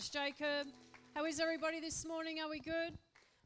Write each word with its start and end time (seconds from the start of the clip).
much, 0.00 0.12
Jacob. 0.12 0.66
How 1.14 1.26
is 1.26 1.40
everybody 1.40 1.78
this 1.78 2.06
morning? 2.06 2.38
Are 2.40 2.48
we 2.48 2.58
good? 2.58 2.96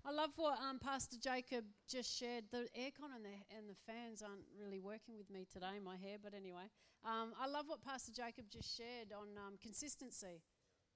I 0.07 0.13
love 0.13 0.31
what 0.37 0.57
um, 0.61 0.79
Pastor 0.79 1.17
Jacob 1.21 1.65
just 1.91 2.17
shared. 2.17 2.45
The 2.53 2.69
aircon 2.79 3.11
and 3.13 3.25
the, 3.25 3.35
and 3.57 3.69
the 3.69 3.75
fans 3.89 4.23
aren't 4.23 4.47
really 4.57 4.79
working 4.79 5.17
with 5.19 5.29
me 5.31 5.49
today, 5.53 5.81
my 5.85 5.97
hair, 5.97 6.17
but 6.23 6.33
anyway. 6.33 6.71
Um, 7.05 7.33
I 7.41 7.49
love 7.49 7.65
what 7.67 7.83
Pastor 7.83 8.13
Jacob 8.15 8.45
just 8.53 8.77
shared 8.77 9.09
on 9.13 9.27
um, 9.37 9.55
consistency. 9.61 10.43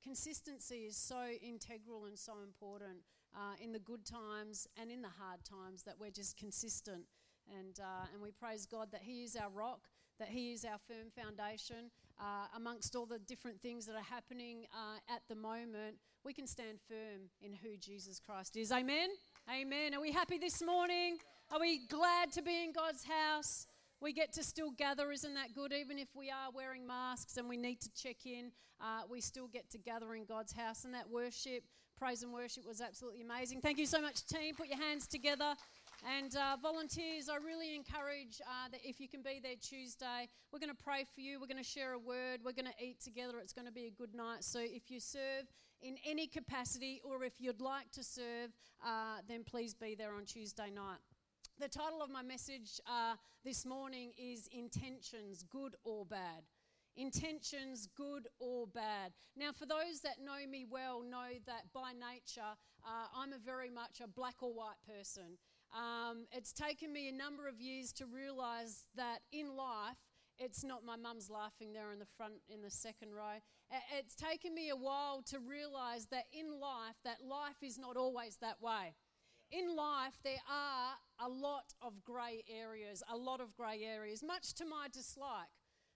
Consistency 0.01 0.87
is 0.87 0.97
so 0.97 1.27
integral 1.43 2.05
and 2.05 2.17
so 2.17 2.35
important 2.45 3.03
uh, 3.35 3.55
in 3.61 3.73
the 3.73 3.81
good 3.81 4.07
times 4.07 4.69
and 4.81 4.93
in 4.93 5.03
the 5.03 5.11
hard 5.19 5.41
times 5.43 5.83
that 5.83 5.95
we're 5.99 6.13
just 6.13 6.37
consistent. 6.37 7.03
And, 7.51 7.81
uh, 7.81 8.07
and 8.13 8.23
we 8.23 8.31
praise 8.31 8.65
God 8.65 8.93
that 8.93 9.03
He 9.03 9.25
is 9.25 9.35
our 9.35 9.51
rock, 9.51 9.89
that 10.21 10.29
He 10.29 10.53
is 10.53 10.65
our 10.65 10.79
firm 10.87 11.11
foundation. 11.11 11.91
Uh, 12.21 12.47
amongst 12.57 12.97
all 12.97 13.07
the 13.07 13.21
different 13.21 13.61
things 13.61 13.87
that 13.87 13.95
are 13.95 14.03
happening 14.03 14.67
uh, 14.75 15.15
at 15.15 15.23
the 15.29 15.37
moment, 15.37 15.95
we 16.25 16.33
can 16.33 16.49
stand 16.49 16.81
firm 16.89 17.31
in 17.41 17.53
who 17.53 17.77
Jesus 17.77 18.19
Christ 18.19 18.57
is. 18.57 18.73
Amen? 18.73 19.11
Amen. 19.49 19.95
Are 19.95 20.01
we 20.01 20.11
happy 20.11 20.37
this 20.37 20.61
morning? 20.61 21.19
Are 21.53 21.61
we 21.61 21.87
glad 21.87 22.33
to 22.33 22.43
be 22.43 22.65
in 22.65 22.73
God's 22.73 23.05
house? 23.05 23.69
We 24.01 24.13
get 24.13 24.33
to 24.33 24.43
still 24.43 24.73
gather, 24.73 25.11
isn't 25.13 25.35
that 25.35 25.55
good? 25.55 25.73
Even 25.73 25.99
if 25.99 26.09
we 26.15 26.29
are 26.29 26.51
wearing 26.53 26.87
masks 26.87 27.37
and 27.37 27.49
we 27.49 27.57
need 27.57 27.81
to 27.83 27.91
check 27.95 28.27
in, 28.27 28.51
uh, 28.81 29.03
we 29.11 29.21
still 29.21 29.47
get 29.47 29.71
to 29.71 29.79
gather 29.79 30.15
in 30.15 30.25
God's 30.25 30.53
house. 30.53 30.85
And 30.85 30.95
that 30.95 31.09
worship, 31.09 31.63
praise 31.97 32.23
and 32.23 32.33
worship, 32.33 32.67
was 32.67 32.81
absolutely 32.81 33.23
amazing. 33.23 33.61
Thank 33.61 33.79
you 33.79 33.87
so 33.87 34.01
much, 34.01 34.27
team. 34.27 34.55
Put 34.55 34.69
your 34.69 34.79
hands 34.79 35.07
together. 35.07 35.55
And 36.07 36.35
uh, 36.37 36.57
volunteers, 36.63 37.29
I 37.29 37.37
really 37.37 37.75
encourage 37.75 38.41
uh, 38.43 38.69
that 38.71 38.81
if 38.85 39.01
you 39.01 39.09
can 39.09 39.21
be 39.21 39.41
there 39.43 39.57
Tuesday, 39.61 40.29
we're 40.53 40.61
going 40.61 40.75
to 40.75 40.83
pray 40.83 41.05
for 41.13 41.21
you. 41.21 41.41
We're 41.41 41.49
going 41.49 41.63
to 41.63 41.69
share 41.69 41.95
a 41.95 41.99
word. 41.99 42.41
We're 42.45 42.53
going 42.53 42.67
to 42.67 42.85
eat 42.85 43.01
together. 43.01 43.39
It's 43.43 43.53
going 43.53 43.67
to 43.67 43.73
be 43.73 43.87
a 43.87 43.91
good 43.91 44.15
night. 44.15 44.45
So 44.45 44.61
if 44.63 44.91
you 44.91 45.01
serve 45.01 45.47
in 45.83 45.97
any 46.07 46.29
capacity 46.29 47.01
or 47.03 47.25
if 47.25 47.41
you'd 47.41 47.61
like 47.61 47.91
to 47.93 48.05
serve, 48.05 48.51
uh, 48.85 49.19
then 49.29 49.43
please 49.43 49.75
be 49.75 49.97
there 49.97 50.15
on 50.15 50.25
Tuesday 50.25 50.71
night. 50.71 50.99
The 51.59 51.69
title 51.69 52.01
of 52.01 52.11
my 52.11 52.23
message 52.23 52.81
uh, 52.87 53.17
this 53.45 53.67
morning 53.67 54.13
is 54.17 54.49
Intentions, 54.53 55.43
Good 55.51 55.75
or 55.85 56.07
Bad 56.07 56.45
intentions, 56.99 57.89
good 57.97 58.27
or 58.41 58.67
bad. 58.67 59.13
Now, 59.37 59.53
for 59.53 59.67
those 59.67 60.01
that 60.03 60.17
know 60.21 60.47
me 60.51 60.67
well, 60.69 61.01
know 61.01 61.39
that 61.47 61.73
by 61.73 61.93
nature, 61.93 62.59
uh, 62.85 63.07
I'm 63.17 63.33
a 63.33 63.39
very 63.39 63.71
much 63.71 64.01
a 64.03 64.09
black 64.09 64.43
or 64.43 64.53
white 64.53 64.83
person. 64.87 65.39
Um, 65.75 66.27
it's 66.33 66.53
taken 66.53 66.93
me 66.93 67.09
a 67.09 67.13
number 67.13 67.49
of 67.49 67.61
years 67.61 67.93
to 67.95 68.07
realize 68.07 68.87
that 68.97 69.21
in 69.33 69.57
life, 69.57 69.99
it's 70.39 70.65
not 70.65 70.85
my 70.85 70.97
mum's 70.97 71.31
laughing 71.31 71.73
there 71.73 71.93
in 71.93 71.99
the 71.99 72.07
front 72.17 72.35
in 72.49 72.63
the 72.63 72.71
second 72.71 73.13
row. 73.13 73.41
It's 73.99 74.15
taken 74.15 74.55
me 74.55 74.71
a 74.71 74.77
while 74.77 75.23
to 75.31 75.39
realize 75.39 76.07
that 76.07 76.25
in 76.33 76.61
life, 76.61 76.97
that 77.05 77.19
life 77.29 77.63
is 77.63 77.79
not 77.79 77.97
always 77.97 78.37
that 78.41 78.61
way. 78.63 78.95
In 79.51 79.75
life, 79.75 80.19
there 80.23 80.43
are 80.49 81.27
a 81.27 81.29
lot 81.29 81.75
of 81.83 82.05
grey 82.05 82.45
areas, 82.49 83.03
a 83.11 83.17
lot 83.17 83.41
of 83.41 83.55
grey 83.57 83.83
areas, 83.85 84.23
much 84.23 84.55
to 84.55 84.65
my 84.65 84.87
dislike 84.93 85.49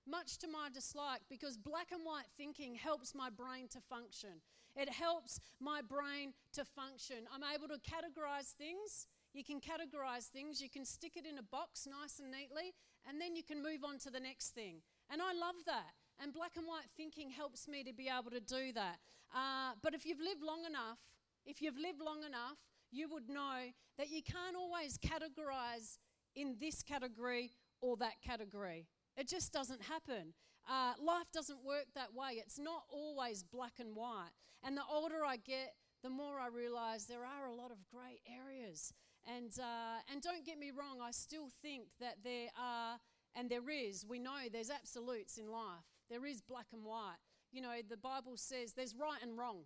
much 0.07 0.39
to 0.39 0.49
my 0.49 0.69
dislike 0.73 1.21
because 1.29 1.57
black 1.57 1.93
and 1.93 2.05
white 2.05 2.27
thinking 2.37 2.75
helps 2.75 3.15
my 3.15 3.31
brain 3.31 3.69
to 3.69 3.81
function. 3.81 4.43
It 4.75 4.89
helps 4.89 5.41
my 5.61 5.81
brain 5.83 6.33
to 6.55 6.65
function. 6.65 7.29
I'm 7.33 7.45
able 7.45 7.69
to 7.69 7.79
categorize 7.81 8.53
things. 8.53 9.07
You 9.33 9.45
can 9.45 9.61
categorize 9.61 10.27
things, 10.27 10.61
you 10.61 10.69
can 10.69 10.85
stick 10.85 11.17
it 11.17 11.25
in 11.25 11.39
a 11.39 11.43
box 11.43 11.87
nice 11.87 12.19
and 12.19 12.31
neatly, 12.31 12.75
and 13.09 13.21
then 13.21 13.35
you 13.35 13.43
can 13.43 13.63
move 13.63 13.83
on 13.83 13.99
to 14.01 14.11
the 14.11 14.21
next 14.21 14.51
thing. 14.51 14.83
And 15.11 15.23
I 15.23 15.33
love 15.33 15.57
that. 15.67 15.93
And 16.23 16.33
black 16.33 16.53
and 16.57 16.67
white 16.67 16.91
thinking 16.97 17.31
helps 17.31 17.67
me 17.67 17.83
to 17.85 17.93
be 17.93 18.09
able 18.09 18.31
to 18.31 18.41
do 18.41 18.73
that. 18.75 18.99
Uh, 19.35 19.73
but 19.83 19.95
if 19.95 20.05
you've 20.05 20.21
lived 20.21 20.43
long 20.43 20.65
enough, 20.65 20.99
if 21.47 21.63
you've 21.63 21.79
lived 21.79 22.01
long 22.05 22.23
enough, 22.25 22.59
you 22.91 23.09
would 23.11 23.29
know 23.29 23.73
that 23.99 24.11
you 24.11 24.23
can't 24.23 24.55
always 24.55 24.99
categorize 24.99 25.99
in 26.37 26.57
this 26.61 26.83
category 26.83 27.51
or 27.81 27.97
that 27.97 28.21
category. 28.25 28.87
It 29.17 29.29
just 29.29 29.53
doesn't 29.53 29.83
happen. 29.83 30.35
Uh, 30.69 30.93
life 31.03 31.27
doesn't 31.33 31.65
work 31.65 31.87
that 31.95 32.15
way. 32.15 32.35
It's 32.37 32.59
not 32.59 32.85
always 32.91 33.43
black 33.43 33.75
and 33.81 33.97
white. 33.97 34.31
And 34.63 34.77
the 34.77 34.83
older 34.91 35.25
I 35.27 35.37
get, 35.39 35.75
the 36.03 36.11
more 36.11 36.39
I 36.39 36.49
realize 36.49 37.07
there 37.07 37.25
are 37.25 37.47
a 37.47 37.55
lot 37.55 37.71
of 37.71 37.79
grey 37.91 38.21
areas. 38.27 38.93
And, 39.27 39.53
uh, 39.59 40.03
and 40.11 40.21
don't 40.21 40.45
get 40.45 40.59
me 40.59 40.71
wrong, 40.77 40.99
I 41.03 41.13
still 41.13 41.49
think 41.63 41.85
that 42.01 42.17
there 42.25 42.49
are, 42.59 42.99
and 43.37 43.49
there 43.49 43.69
is, 43.71 44.05
we 44.09 44.19
know 44.19 44.49
there's 44.53 44.71
absolutes 44.71 45.39
in 45.39 45.51
life. 45.51 45.87
There 46.11 46.27
is 46.27 46.41
black 46.41 46.67
and 46.73 46.85
white. 46.85 47.19
You 47.53 47.63
know, 47.63 47.75
the 47.89 47.97
Bible 47.97 48.37
says 48.37 48.73
there's 48.73 48.97
right 48.97 49.23
and 49.23 49.39
wrong. 49.39 49.61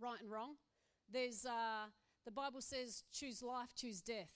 Right 0.00 0.20
and 0.20 0.30
wrong. 0.30 0.54
There's, 1.12 1.44
uh, 1.44 1.86
the 2.24 2.30
Bible 2.30 2.60
says 2.60 3.02
choose 3.12 3.42
life, 3.42 3.74
choose 3.74 4.00
death. 4.00 4.30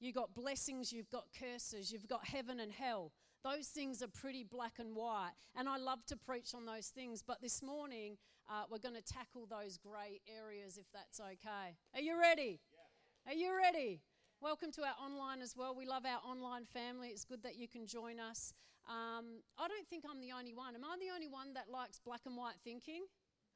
You've 0.00 0.16
got 0.16 0.34
blessings, 0.34 0.92
you've 0.92 1.10
got 1.10 1.26
curses, 1.38 1.92
you've 1.92 2.08
got 2.08 2.26
heaven 2.26 2.58
and 2.60 2.72
hell. 2.72 3.12
Those 3.44 3.68
things 3.68 4.02
are 4.02 4.08
pretty 4.08 4.42
black 4.42 4.74
and 4.78 4.96
white. 4.96 5.32
And 5.54 5.68
I 5.68 5.76
love 5.76 6.04
to 6.06 6.16
preach 6.16 6.54
on 6.54 6.64
those 6.64 6.88
things. 6.88 7.22
But 7.22 7.40
this 7.40 7.62
morning, 7.62 8.16
uh, 8.48 8.64
we're 8.70 8.78
going 8.78 8.94
to 8.94 9.02
tackle 9.02 9.46
those 9.46 9.78
grey 9.78 10.20
areas 10.28 10.76
if 10.76 10.86
that's 10.92 11.20
okay. 11.20 11.76
Are 11.94 12.00
you 12.00 12.18
ready? 12.20 12.60
Yeah. 12.72 13.32
Are 13.32 13.36
you 13.36 13.56
ready? 13.56 14.02
Welcome 14.40 14.70
to 14.72 14.82
our 14.82 14.96
online 15.02 15.40
as 15.40 15.54
well. 15.56 15.74
We 15.74 15.86
love 15.86 16.04
our 16.04 16.20
online 16.28 16.66
family. 16.66 17.08
It's 17.08 17.24
good 17.24 17.42
that 17.42 17.56
you 17.56 17.68
can 17.68 17.86
join 17.86 18.20
us. 18.20 18.52
Um, 18.86 19.40
I 19.58 19.68
don't 19.68 19.88
think 19.88 20.04
I'm 20.08 20.20
the 20.20 20.32
only 20.32 20.52
one. 20.52 20.74
Am 20.74 20.84
I 20.84 20.96
the 21.00 21.14
only 21.14 21.28
one 21.28 21.54
that 21.54 21.70
likes 21.72 21.98
black 22.04 22.20
and 22.26 22.36
white 22.36 22.60
thinking? 22.62 23.04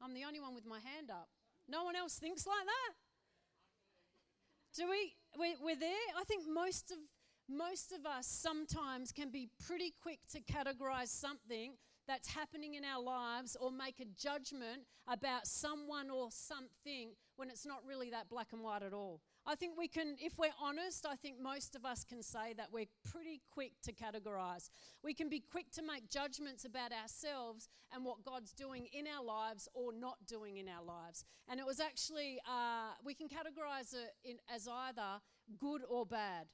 I'm 0.00 0.14
the 0.14 0.24
only 0.24 0.40
one 0.40 0.54
with 0.54 0.64
my 0.64 0.78
hand 0.78 1.10
up. 1.10 1.28
No 1.68 1.84
one 1.84 1.96
else 1.96 2.14
thinks 2.14 2.46
like 2.46 2.64
that? 2.64 2.94
Do 4.74 4.88
we? 4.88 5.14
We're, 5.36 5.76
there. 5.76 5.90
I 6.16 6.24
think 6.24 6.44
most 6.48 6.90
of 6.90 6.98
most 7.48 7.92
of 7.92 8.06
us 8.06 8.26
sometimes 8.26 9.12
can 9.12 9.30
be 9.30 9.50
pretty 9.66 9.94
quick 10.02 10.20
to 10.32 10.40
categorize 10.40 11.08
something 11.08 11.72
that's 12.08 12.28
happening 12.28 12.74
in 12.74 12.84
our 12.84 13.02
lives 13.02 13.56
or 13.60 13.70
make 13.70 14.00
a 14.00 14.06
judgment 14.16 14.82
about 15.06 15.46
someone 15.46 16.10
or 16.10 16.28
something 16.30 17.10
when 17.36 17.50
it's 17.50 17.66
not 17.66 17.78
really 17.86 18.10
that 18.10 18.28
black 18.28 18.48
and 18.52 18.62
white 18.62 18.82
at 18.82 18.92
all. 18.92 19.20
I 19.46 19.54
think 19.54 19.78
we 19.78 19.88
can, 19.88 20.16
if 20.18 20.38
we're 20.38 20.50
honest, 20.60 21.06
I 21.06 21.14
think 21.16 21.36
most 21.40 21.76
of 21.76 21.84
us 21.84 22.04
can 22.04 22.22
say 22.22 22.52
that 22.56 22.68
we're 22.72 22.88
pretty 23.10 23.40
quick 23.52 23.72
to 23.84 23.92
categorize. 23.92 24.70
We 25.04 25.14
can 25.14 25.28
be 25.28 25.40
quick 25.40 25.70
to 25.72 25.82
make 25.82 26.10
judgments 26.10 26.64
about 26.64 26.92
ourselves 26.92 27.68
and 27.94 28.04
what 28.04 28.24
God's 28.24 28.52
doing 28.52 28.88
in 28.92 29.06
our 29.06 29.24
lives 29.24 29.68
or 29.74 29.92
not 29.92 30.16
doing 30.26 30.56
in 30.56 30.66
our 30.68 30.84
lives. 30.84 31.24
And 31.48 31.60
it 31.60 31.66
was 31.66 31.78
actually, 31.78 32.40
uh, 32.46 32.92
we 33.04 33.14
can 33.14 33.28
categorize 33.28 33.94
it 33.94 34.14
in, 34.24 34.36
as 34.52 34.66
either 34.66 35.20
good 35.58 35.82
or 35.88 36.04
bad. 36.04 36.46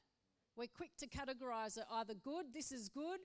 We're 0.56 0.68
quick 0.68 0.90
to 0.98 1.08
categorize 1.08 1.76
it 1.78 1.84
either 1.90 2.14
good, 2.14 2.46
this 2.54 2.70
is 2.70 2.88
good, 2.88 3.18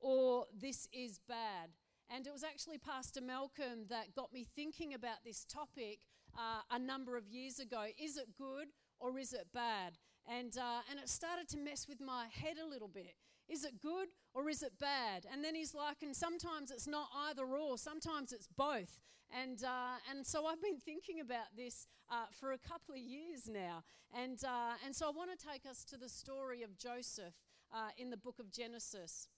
or 0.00 0.46
this 0.56 0.88
is 0.92 1.20
bad. 1.28 1.70
And 2.10 2.26
it 2.26 2.32
was 2.32 2.42
actually 2.42 2.78
Pastor 2.78 3.20
Malcolm 3.20 3.86
that 3.90 4.14
got 4.14 4.32
me 4.32 4.46
thinking 4.56 4.94
about 4.94 5.24
this 5.24 5.44
topic 5.44 6.00
uh, 6.36 6.62
a 6.70 6.78
number 6.78 7.16
of 7.16 7.26
years 7.26 7.58
ago. 7.58 7.86
Is 8.02 8.16
it 8.16 8.36
good 8.36 8.68
or 8.98 9.18
is 9.18 9.32
it 9.32 9.48
bad? 9.52 9.98
And, 10.26 10.56
uh, 10.56 10.80
and 10.90 10.98
it 10.98 11.08
started 11.08 11.48
to 11.48 11.58
mess 11.58 11.86
with 11.88 12.00
my 12.00 12.26
head 12.30 12.56
a 12.62 12.66
little 12.66 12.88
bit. 12.88 13.14
Is 13.48 13.64
it 13.64 13.80
good 13.80 14.08
or 14.34 14.48
is 14.48 14.62
it 14.62 14.72
bad? 14.78 15.26
And 15.30 15.42
then 15.42 15.54
he's 15.54 15.74
like, 15.74 16.02
and 16.02 16.14
sometimes 16.14 16.70
it's 16.70 16.86
not 16.86 17.08
either 17.28 17.44
or, 17.44 17.78
sometimes 17.78 18.32
it's 18.32 18.46
both. 18.46 19.00
And, 19.30 19.62
uh, 19.62 19.96
and 20.10 20.26
so 20.26 20.46
I've 20.46 20.62
been 20.62 20.78
thinking 20.78 21.20
about 21.20 21.56
this 21.56 21.86
uh, 22.10 22.26
for 22.30 22.52
a 22.52 22.58
couple 22.58 22.94
of 22.94 23.00
years 23.00 23.48
now. 23.48 23.84
And, 24.14 24.42
uh, 24.44 24.76
and 24.84 24.94
so 24.94 25.06
I 25.06 25.10
want 25.10 25.30
to 25.38 25.46
take 25.46 25.66
us 25.68 25.84
to 25.84 25.96
the 25.96 26.08
story 26.08 26.62
of 26.62 26.78
Joseph 26.78 27.34
uh, 27.72 27.90
in 27.98 28.10
the 28.10 28.16
book 28.16 28.38
of 28.38 28.50
Genesis. 28.50 29.28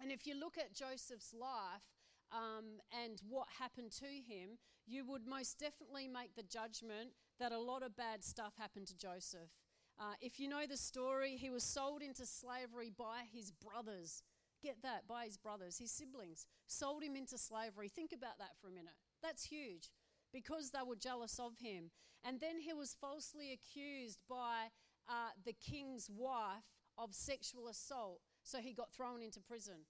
And 0.00 0.12
if 0.12 0.26
you 0.26 0.38
look 0.38 0.56
at 0.58 0.74
Joseph's 0.74 1.34
life, 1.34 1.82
um, 2.30 2.80
and 3.04 3.20
what 3.28 3.46
happened 3.58 3.90
to 3.92 4.06
him, 4.06 4.58
you 4.86 5.04
would 5.06 5.26
most 5.26 5.58
definitely 5.58 6.08
make 6.08 6.34
the 6.36 6.42
judgment 6.42 7.10
that 7.40 7.52
a 7.52 7.58
lot 7.58 7.82
of 7.82 7.96
bad 7.96 8.24
stuff 8.24 8.54
happened 8.58 8.86
to 8.88 8.96
Joseph. 8.96 9.50
Uh, 9.98 10.14
if 10.20 10.38
you 10.38 10.48
know 10.48 10.66
the 10.68 10.76
story, 10.76 11.36
he 11.36 11.50
was 11.50 11.64
sold 11.64 12.02
into 12.02 12.24
slavery 12.24 12.92
by 12.96 13.22
his 13.32 13.50
brothers. 13.50 14.22
Get 14.62 14.82
that, 14.82 15.06
by 15.08 15.24
his 15.24 15.36
brothers, 15.36 15.78
his 15.78 15.90
siblings. 15.90 16.46
Sold 16.66 17.02
him 17.02 17.16
into 17.16 17.38
slavery. 17.38 17.88
Think 17.88 18.12
about 18.12 18.38
that 18.38 18.56
for 18.60 18.68
a 18.68 18.72
minute. 18.72 18.94
That's 19.22 19.44
huge 19.44 19.90
because 20.32 20.70
they 20.70 20.80
were 20.86 20.96
jealous 20.96 21.38
of 21.38 21.58
him. 21.60 21.90
And 22.24 22.40
then 22.40 22.60
he 22.60 22.72
was 22.72 22.96
falsely 23.00 23.52
accused 23.52 24.18
by 24.28 24.68
uh, 25.08 25.30
the 25.44 25.52
king's 25.54 26.08
wife 26.10 26.64
of 26.96 27.14
sexual 27.14 27.68
assault. 27.68 28.20
So 28.48 28.60
he 28.60 28.72
got 28.72 28.90
thrown 28.94 29.20
into 29.20 29.40
prison. 29.40 29.84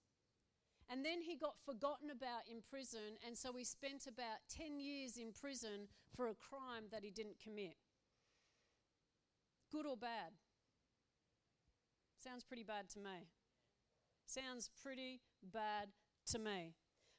And 0.90 1.04
then 1.04 1.22
he 1.22 1.36
got 1.36 1.54
forgotten 1.64 2.10
about 2.10 2.42
in 2.50 2.60
prison, 2.60 3.14
and 3.24 3.38
so 3.38 3.52
he 3.52 3.62
spent 3.62 4.08
about 4.08 4.42
10 4.50 4.80
years 4.80 5.16
in 5.16 5.30
prison 5.30 5.86
for 6.16 6.26
a 6.26 6.34
crime 6.34 6.90
that 6.90 7.04
he 7.04 7.12
didn't 7.12 7.36
commit. 7.38 7.76
Good 9.70 9.86
or 9.86 9.96
bad? 9.96 10.32
Sounds 12.18 12.42
pretty 12.42 12.64
bad 12.64 12.88
to 12.94 12.98
me. 12.98 13.28
Sounds 14.26 14.70
pretty 14.82 15.20
bad 15.40 15.90
to 16.32 16.40
me. 16.40 16.74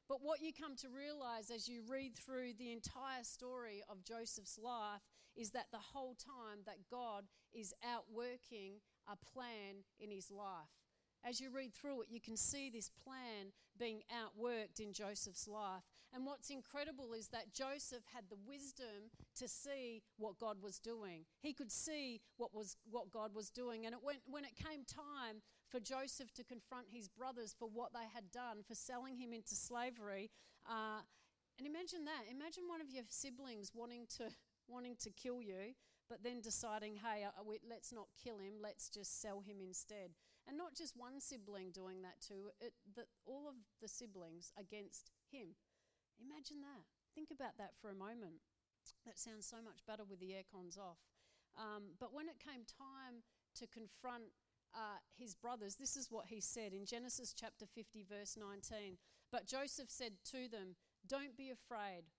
But 0.09 0.17
what 0.21 0.41
you 0.41 0.51
come 0.51 0.75
to 0.77 0.89
realize 0.89 1.51
as 1.51 1.69
you 1.69 1.83
read 1.87 2.17
through 2.17 2.53
the 2.57 2.73
entire 2.73 3.23
story 3.23 3.81
of 3.87 4.03
Joseph's 4.03 4.59
life 4.61 5.07
is 5.37 5.51
that 5.51 5.67
the 5.71 5.93
whole 5.93 6.15
time 6.15 6.63
that 6.65 6.89
God 6.91 7.25
is 7.53 7.73
outworking 7.87 8.81
a 9.07 9.15
plan 9.15 9.85
in 10.01 10.11
his 10.11 10.29
life. 10.29 10.78
As 11.27 11.39
you 11.41 11.49
read 11.51 11.73
through 11.73 12.01
it, 12.01 12.07
you 12.09 12.21
can 12.21 12.37
see 12.37 12.69
this 12.69 12.89
plan 13.03 13.51
being 13.77 14.01
outworked 14.11 14.79
in 14.79 14.93
Joseph's 14.93 15.47
life. 15.47 15.83
And 16.13 16.25
what's 16.25 16.49
incredible 16.49 17.13
is 17.13 17.27
that 17.29 17.53
Joseph 17.53 18.03
had 18.13 18.25
the 18.29 18.37
wisdom 18.47 19.11
to 19.37 19.47
see 19.47 20.01
what 20.17 20.39
God 20.39 20.57
was 20.61 20.79
doing. 20.79 21.25
He 21.41 21.53
could 21.53 21.71
see 21.71 22.21
what 22.37 22.53
was 22.53 22.77
what 22.89 23.11
God 23.11 23.33
was 23.35 23.49
doing. 23.49 23.85
And 23.85 23.93
it 23.93 24.01
went, 24.03 24.19
when 24.25 24.43
it 24.43 24.55
came 24.55 24.85
time 24.85 25.41
for 25.69 25.79
Joseph 25.79 26.33
to 26.33 26.43
confront 26.43 26.87
his 26.91 27.07
brothers 27.07 27.53
for 27.57 27.69
what 27.71 27.93
they 27.93 28.07
had 28.13 28.31
done, 28.31 28.63
for 28.67 28.73
selling 28.73 29.17
him 29.17 29.33
into 29.33 29.55
slavery, 29.55 30.31
uh, 30.67 31.01
and 31.59 31.67
imagine 31.67 32.05
that. 32.05 32.23
Imagine 32.31 32.63
one 32.67 32.81
of 32.81 32.89
your 32.89 33.03
siblings 33.09 33.71
wanting 33.75 34.07
to 34.17 34.29
wanting 34.67 34.95
to 35.01 35.11
kill 35.11 35.41
you, 35.41 35.75
but 36.09 36.23
then 36.23 36.41
deciding, 36.41 36.95
hey, 36.95 37.23
uh, 37.23 37.43
we, 37.45 37.59
let's 37.69 37.91
not 37.91 38.07
kill 38.23 38.39
him, 38.39 38.53
let's 38.61 38.89
just 38.89 39.21
sell 39.21 39.41
him 39.41 39.57
instead. 39.61 40.11
And 40.49 40.57
not 40.57 40.73
just 40.73 40.97
one 40.97 41.21
sibling 41.21 41.69
doing 41.69 42.01
that 42.01 42.17
too, 42.25 42.49
it, 42.57 42.73
the, 42.97 43.05
all 43.29 43.45
of 43.45 43.53
the 43.85 43.87
siblings 43.87 44.49
against 44.57 45.13
him. 45.29 45.53
Imagine 46.17 46.65
that. 46.65 46.89
Think 47.13 47.29
about 47.29 47.53
that 47.61 47.77
for 47.77 47.93
a 47.93 47.93
moment. 47.93 48.41
That 49.05 49.19
sounds 49.19 49.45
so 49.45 49.61
much 49.61 49.85
better 49.85 50.01
with 50.01 50.19
the 50.19 50.33
air 50.33 50.41
cons 50.49 50.75
off. 50.75 50.97
Um, 51.53 51.93
but 51.99 52.17
when 52.17 52.25
it 52.25 52.41
came 52.41 52.65
time 52.65 53.21
to 53.61 53.67
confront 53.67 54.33
uh, 54.73 54.97
his 55.13 55.35
brothers, 55.35 55.75
this 55.75 55.95
is 55.95 56.09
what 56.09 56.25
he 56.33 56.41
said 56.41 56.73
in 56.73 56.85
Genesis 56.85 57.31
chapter 57.37 57.65
50, 57.69 58.05
verse 58.09 58.33
19. 58.33 58.97
But 59.31 59.45
Joseph 59.45 59.89
said 59.93 60.13
to 60.33 60.49
them, 60.49 60.75
Don't 61.05 61.37
be 61.37 61.53
afraid. 61.53 62.09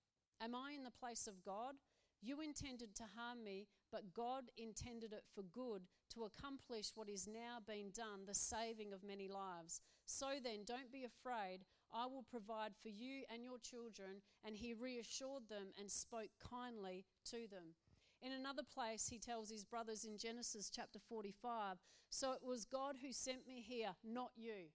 Am 0.40 0.54
I 0.54 0.70
in 0.72 0.84
the 0.84 0.94
place 0.94 1.26
of 1.26 1.42
God? 1.42 1.74
You 2.22 2.40
intended 2.40 2.94
to 2.96 3.04
harm 3.16 3.42
me, 3.42 3.66
but 3.90 4.12
God 4.12 4.44
intended 4.58 5.12
it 5.12 5.24
for 5.34 5.42
good 5.42 5.82
to 6.14 6.24
accomplish 6.24 6.92
what 6.94 7.08
is 7.08 7.26
now 7.26 7.58
being 7.66 7.90
done, 7.94 8.26
the 8.26 8.34
saving 8.34 8.92
of 8.92 9.02
many 9.02 9.28
lives. 9.28 9.80
So 10.04 10.26
then, 10.42 10.64
don't 10.66 10.92
be 10.92 11.04
afraid. 11.04 11.60
I 11.92 12.06
will 12.06 12.24
provide 12.30 12.72
for 12.82 12.88
you 12.88 13.22
and 13.32 13.44
your 13.44 13.58
children. 13.58 14.22
And 14.44 14.56
he 14.56 14.74
reassured 14.74 15.48
them 15.48 15.72
and 15.78 15.90
spoke 15.90 16.30
kindly 16.50 17.04
to 17.30 17.46
them. 17.50 17.74
In 18.22 18.32
another 18.32 18.62
place, 18.62 19.08
he 19.08 19.18
tells 19.18 19.50
his 19.50 19.64
brothers 19.64 20.04
in 20.04 20.18
Genesis 20.18 20.70
chapter 20.74 20.98
45 20.98 21.78
So 22.10 22.32
it 22.32 22.44
was 22.44 22.66
God 22.66 22.96
who 23.02 23.12
sent 23.12 23.46
me 23.48 23.64
here, 23.66 23.94
not 24.04 24.32
you. 24.36 24.68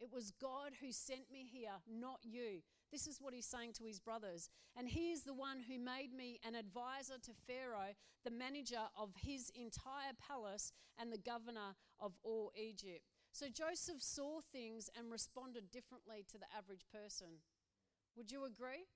It 0.00 0.08
was 0.12 0.32
God 0.40 0.72
who 0.80 0.92
sent 0.92 1.30
me 1.32 1.46
here, 1.50 1.80
not 1.88 2.18
you. 2.22 2.62
This 2.92 3.06
is 3.06 3.18
what 3.20 3.34
he's 3.34 3.46
saying 3.46 3.72
to 3.74 3.84
his 3.84 4.00
brothers. 4.00 4.48
And 4.76 4.88
he 4.88 5.10
is 5.10 5.22
the 5.22 5.34
one 5.34 5.60
who 5.68 5.78
made 5.78 6.14
me 6.16 6.40
an 6.46 6.54
advisor 6.54 7.18
to 7.22 7.32
Pharaoh, 7.46 7.94
the 8.24 8.30
manager 8.30 8.88
of 8.98 9.10
his 9.16 9.50
entire 9.54 10.14
palace, 10.26 10.72
and 10.98 11.12
the 11.12 11.18
governor 11.18 11.74
of 12.00 12.12
all 12.22 12.52
Egypt. 12.56 13.02
So 13.32 13.46
Joseph 13.52 14.00
saw 14.00 14.40
things 14.40 14.88
and 14.96 15.10
responded 15.10 15.70
differently 15.70 16.24
to 16.30 16.38
the 16.38 16.46
average 16.56 16.86
person. 16.92 17.42
Would 18.16 18.30
you 18.30 18.44
agree? 18.46 18.88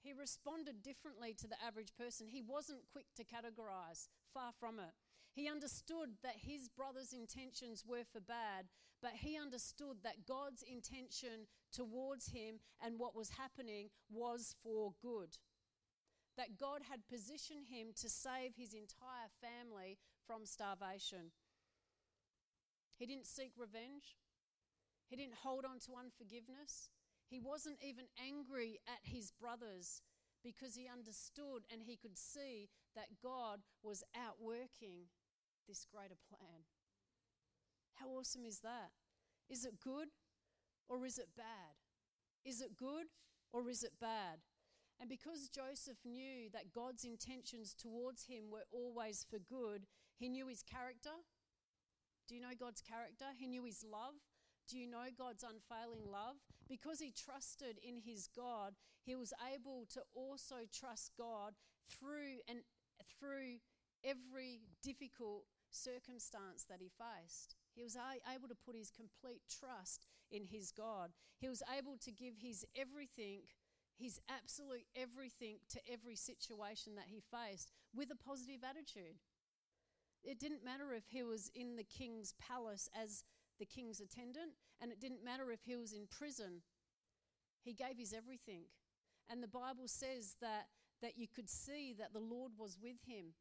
He 0.00 0.12
responded 0.12 0.82
differently 0.82 1.34
to 1.34 1.48
the 1.48 1.56
average 1.64 1.92
person. 1.98 2.28
He 2.28 2.42
wasn't 2.42 2.86
quick 2.92 3.06
to 3.16 3.24
categorize, 3.24 4.06
far 4.32 4.52
from 4.60 4.78
it. 4.78 4.94
He 5.38 5.48
understood 5.48 6.18
that 6.24 6.34
his 6.34 6.68
brother's 6.68 7.12
intentions 7.12 7.84
were 7.86 8.02
for 8.12 8.18
bad, 8.18 8.66
but 9.00 9.12
he 9.22 9.38
understood 9.38 9.98
that 10.02 10.26
God's 10.26 10.64
intention 10.64 11.46
towards 11.72 12.30
him 12.30 12.58
and 12.84 12.98
what 12.98 13.14
was 13.14 13.38
happening 13.38 13.90
was 14.10 14.56
for 14.64 14.94
good. 15.00 15.38
That 16.36 16.58
God 16.58 16.80
had 16.90 17.06
positioned 17.08 17.66
him 17.70 17.94
to 18.00 18.10
save 18.10 18.56
his 18.56 18.74
entire 18.74 19.30
family 19.40 19.98
from 20.26 20.44
starvation. 20.44 21.30
He 22.98 23.06
didn't 23.06 23.26
seek 23.26 23.52
revenge, 23.56 24.16
he 25.08 25.14
didn't 25.14 25.44
hold 25.44 25.64
on 25.64 25.78
to 25.86 25.92
unforgiveness. 25.96 26.90
He 27.30 27.38
wasn't 27.38 27.78
even 27.80 28.06
angry 28.20 28.80
at 28.88 29.08
his 29.08 29.30
brothers 29.30 30.02
because 30.42 30.74
he 30.74 30.88
understood 30.88 31.62
and 31.70 31.82
he 31.82 31.96
could 31.96 32.18
see 32.18 32.70
that 32.96 33.20
God 33.22 33.60
was 33.84 34.02
outworking 34.16 35.06
this 35.68 35.86
greater 35.92 36.16
plan. 36.28 36.64
How 37.94 38.08
awesome 38.08 38.44
is 38.46 38.60
that? 38.60 38.90
Is 39.50 39.64
it 39.64 39.80
good 39.80 40.08
or 40.88 41.04
is 41.04 41.18
it 41.18 41.28
bad? 41.36 41.76
Is 42.44 42.60
it 42.60 42.76
good 42.76 43.06
or 43.52 43.68
is 43.68 43.82
it 43.82 43.92
bad? 44.00 44.40
And 45.00 45.08
because 45.08 45.48
Joseph 45.48 45.98
knew 46.04 46.50
that 46.52 46.72
God's 46.72 47.04
intentions 47.04 47.74
towards 47.74 48.24
him 48.24 48.50
were 48.50 48.66
always 48.72 49.24
for 49.28 49.38
good, 49.38 49.86
he 50.16 50.28
knew 50.28 50.48
his 50.48 50.62
character. 50.62 51.22
Do 52.26 52.34
you 52.34 52.40
know 52.40 52.56
God's 52.58 52.80
character? 52.80 53.26
He 53.38 53.46
knew 53.46 53.64
his 53.64 53.84
love. 53.84 54.14
Do 54.68 54.78
you 54.78 54.86
know 54.90 55.06
God's 55.16 55.44
unfailing 55.44 56.10
love? 56.10 56.36
Because 56.68 57.00
he 57.00 57.12
trusted 57.12 57.78
in 57.82 58.02
his 58.04 58.28
God, 58.34 58.74
he 59.04 59.14
was 59.14 59.32
able 59.54 59.86
to 59.94 60.00
also 60.14 60.66
trust 60.72 61.12
God 61.16 61.54
through 61.88 62.42
and 62.48 62.58
through 63.18 63.60
every 64.04 64.60
difficult 64.82 65.44
circumstance 65.70 66.64
that 66.68 66.80
he 66.80 66.90
faced. 66.90 67.56
He 67.74 67.82
was 67.82 67.96
able 68.34 68.48
to 68.48 68.54
put 68.54 68.76
his 68.76 68.90
complete 68.90 69.42
trust 69.48 70.06
in 70.30 70.44
his 70.44 70.72
God. 70.72 71.10
He 71.38 71.48
was 71.48 71.62
able 71.76 71.96
to 71.98 72.10
give 72.10 72.34
his 72.40 72.66
everything, 72.76 73.42
his 73.96 74.20
absolute 74.28 74.86
everything 74.96 75.58
to 75.70 75.80
every 75.90 76.16
situation 76.16 76.94
that 76.96 77.06
he 77.08 77.20
faced 77.20 77.70
with 77.94 78.10
a 78.10 78.16
positive 78.16 78.64
attitude. 78.68 79.18
It 80.24 80.40
didn't 80.40 80.64
matter 80.64 80.92
if 80.92 81.04
he 81.08 81.22
was 81.22 81.50
in 81.54 81.76
the 81.76 81.84
king's 81.84 82.34
palace 82.40 82.88
as 83.00 83.24
the 83.58 83.66
king's 83.66 84.00
attendant, 84.00 84.52
and 84.80 84.90
it 84.90 85.00
didn't 85.00 85.24
matter 85.24 85.50
if 85.50 85.60
he 85.64 85.76
was 85.76 85.92
in 85.92 86.06
prison. 86.10 86.62
He 87.64 87.72
gave 87.72 87.98
his 87.98 88.12
everything. 88.12 88.62
And 89.30 89.42
the 89.42 89.48
Bible 89.48 89.86
says 89.86 90.36
that, 90.40 90.66
that 91.02 91.18
you 91.18 91.26
could 91.28 91.50
see 91.50 91.94
that 91.98 92.12
the 92.12 92.20
Lord 92.20 92.52
was 92.58 92.78
with 92.80 92.96
him. 93.06 93.34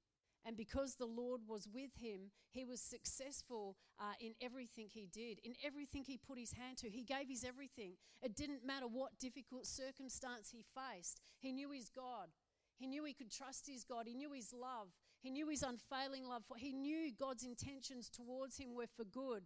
And 0.48 0.56
because 0.56 0.96
the 0.96 1.06
Lord 1.06 1.42
was 1.46 1.68
with 1.68 1.92
him, 2.00 2.32
he 2.52 2.64
was 2.64 2.80
successful 2.80 3.76
uh, 4.00 4.14
in 4.22 4.32
everything 4.42 4.88
he 4.90 5.06
did, 5.12 5.40
in 5.44 5.54
everything 5.62 6.06
he 6.06 6.16
put 6.16 6.40
his 6.40 6.54
hand 6.54 6.78
to. 6.78 6.90
He 6.90 7.04
gave 7.04 7.28
his 7.28 7.44
everything. 7.44 7.96
It 8.24 8.34
didn't 8.34 8.66
matter 8.66 8.88
what 8.88 9.20
difficult 9.20 9.68
circumstance 9.68 10.50
he 10.50 10.64
faced, 10.74 11.20
he 11.38 11.52
knew 11.52 11.72
his 11.72 11.90
God. 11.90 12.30
He 12.78 12.88
knew 12.88 13.04
he 13.04 13.14
could 13.14 13.32
trust 13.32 13.68
his 13.68 13.84
God. 13.84 14.06
He 14.06 14.14
knew 14.14 14.32
his 14.32 14.54
love. 14.54 14.90
He 15.20 15.32
knew 15.32 15.50
his 15.50 15.64
unfailing 15.64 16.28
love. 16.28 16.44
For 16.48 16.58
he 16.58 16.72
knew 16.72 17.12
God's 17.12 17.44
intentions 17.44 18.08
towards 18.08 18.58
him 18.58 18.76
were 18.76 18.86
for 18.96 19.04
good. 19.04 19.44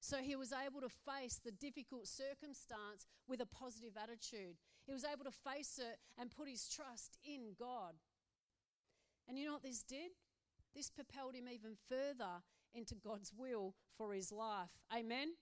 So 0.00 0.16
he 0.16 0.34
was 0.34 0.52
able 0.52 0.80
to 0.80 0.88
face 0.88 1.40
the 1.44 1.52
difficult 1.52 2.08
circumstance 2.08 3.06
with 3.28 3.40
a 3.40 3.46
positive 3.46 3.92
attitude. 4.02 4.56
He 4.84 4.92
was 4.92 5.04
able 5.04 5.24
to 5.24 5.30
face 5.30 5.78
it 5.78 5.98
and 6.18 6.30
put 6.30 6.48
his 6.48 6.68
trust 6.68 7.18
in 7.24 7.54
God. 7.58 7.94
And 9.30 9.38
you 9.38 9.46
know 9.46 9.52
what 9.52 9.62
this 9.62 9.84
did? 9.84 10.10
This 10.74 10.90
propelled 10.90 11.36
him 11.36 11.46
even 11.48 11.76
further 11.88 12.42
into 12.74 12.96
God's 12.96 13.32
will 13.32 13.76
for 13.96 14.12
his 14.12 14.32
life. 14.32 14.82
Amen? 14.92 15.34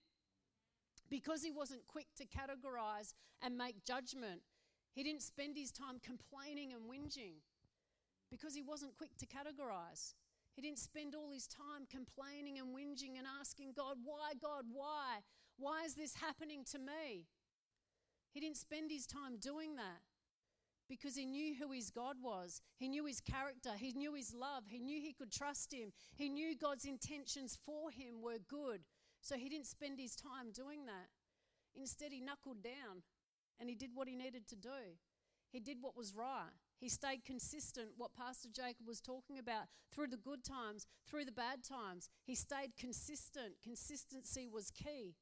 Because 1.09 1.42
he 1.42 1.50
wasn't 1.50 1.87
quick 1.87 2.09
to 2.18 2.26
categorize 2.26 3.14
and 3.40 3.57
make 3.57 3.83
judgment, 3.87 4.42
he 4.92 5.02
didn't 5.02 5.23
spend 5.23 5.57
his 5.57 5.73
time 5.73 6.00
complaining 6.04 6.75
and 6.75 6.83
whinging 6.83 7.40
because 8.30 8.54
he 8.54 8.61
wasn't 8.61 8.95
quick 8.99 9.16
to 9.16 9.26
categorize. 9.26 10.12
He 10.54 10.61
didn't 10.61 10.80
spend 10.80 11.14
all 11.14 11.30
his 11.33 11.47
time 11.47 11.87
complaining 11.90 12.59
and 12.59 12.76
whinging 12.76 13.16
and 13.16 13.26
asking 13.40 13.73
God, 13.75 13.97
Why, 14.04 14.33
God, 14.38 14.64
why? 14.71 15.21
Why 15.57 15.85
is 15.85 15.95
this 15.95 16.16
happening 16.16 16.62
to 16.73 16.78
me? 16.78 17.25
He 18.35 18.40
didn't 18.40 18.59
spend 18.59 18.90
his 18.90 19.07
time 19.07 19.38
doing 19.40 19.76
that 19.76 20.02
because 20.88 21.16
he 21.16 21.26
knew 21.26 21.54
who 21.54 21.73
his 21.73 21.90
God 21.90 22.16
was. 22.23 22.61
He 22.76 22.88
knew 22.88 23.04
his 23.07 23.21
character. 23.21 23.71
He 23.76 23.92
knew 23.92 24.14
his 24.14 24.35
love. 24.35 24.64
He 24.68 24.78
knew 24.78 25.00
he 25.00 25.12
could 25.12 25.33
trust 25.33 25.73
him. 25.73 25.92
He 26.14 26.28
knew 26.28 26.57
God's 26.57 26.85
intentions 26.85 27.59
for 27.64 27.90
him 27.90 28.23
were 28.23 28.38
good. 28.49 28.80
So 29.21 29.37
he 29.37 29.49
didn't 29.49 29.66
spend 29.66 29.99
his 29.99 30.16
time 30.16 30.52
doing 30.54 30.87
that. 30.87 31.09
Instead, 31.75 32.12
he 32.12 32.21
knuckled 32.21 32.62
down 32.62 33.02
and 33.61 33.68
he 33.68 33.75
did 33.75 33.90
what 33.95 34.09
he 34.09 34.16
needed 34.16 34.49
to 34.49 34.57
do. 34.57 34.97
He 35.50 35.61
did 35.61 35.78
what 35.80 35.97
was 35.97 36.14
right. 36.14 36.50
He 36.78 36.88
stayed 36.88 37.25
consistent, 37.25 37.88
what 37.97 38.14
Pastor 38.14 38.49
Jacob 38.54 38.87
was 38.87 39.00
talking 39.00 39.38
about, 39.38 39.64
through 39.92 40.09
the 40.09 40.16
good 40.16 40.45
times, 40.45 40.87
through 41.09 41.25
the 41.25 41.33
bad 41.33 41.64
times. 41.64 42.09
He 42.25 42.35
stayed 42.35 42.76
consistent. 42.78 43.54
Consistency 43.62 44.47
was 44.47 44.71
key. 44.71 45.14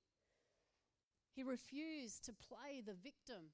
He 1.35 1.43
refused 1.43 2.25
to 2.25 2.33
play 2.33 2.83
the 2.85 2.95
victim. 2.95 3.53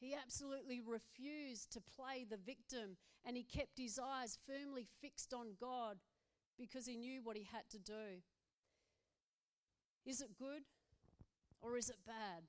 He 0.00 0.14
absolutely 0.14 0.80
refused 0.80 1.72
to 1.72 1.80
play 1.80 2.24
the 2.28 2.36
victim 2.36 2.96
and 3.24 3.36
he 3.36 3.42
kept 3.42 3.78
his 3.78 3.98
eyes 3.98 4.38
firmly 4.46 4.86
fixed 5.00 5.34
on 5.34 5.56
God 5.60 5.98
because 6.56 6.86
he 6.86 6.96
knew 6.96 7.20
what 7.22 7.36
he 7.36 7.44
had 7.44 7.68
to 7.70 7.78
do. 7.78 8.22
Is 10.06 10.20
it 10.20 10.38
good 10.38 10.62
or 11.60 11.76
is 11.76 11.90
it 11.90 11.98
bad? 12.06 12.44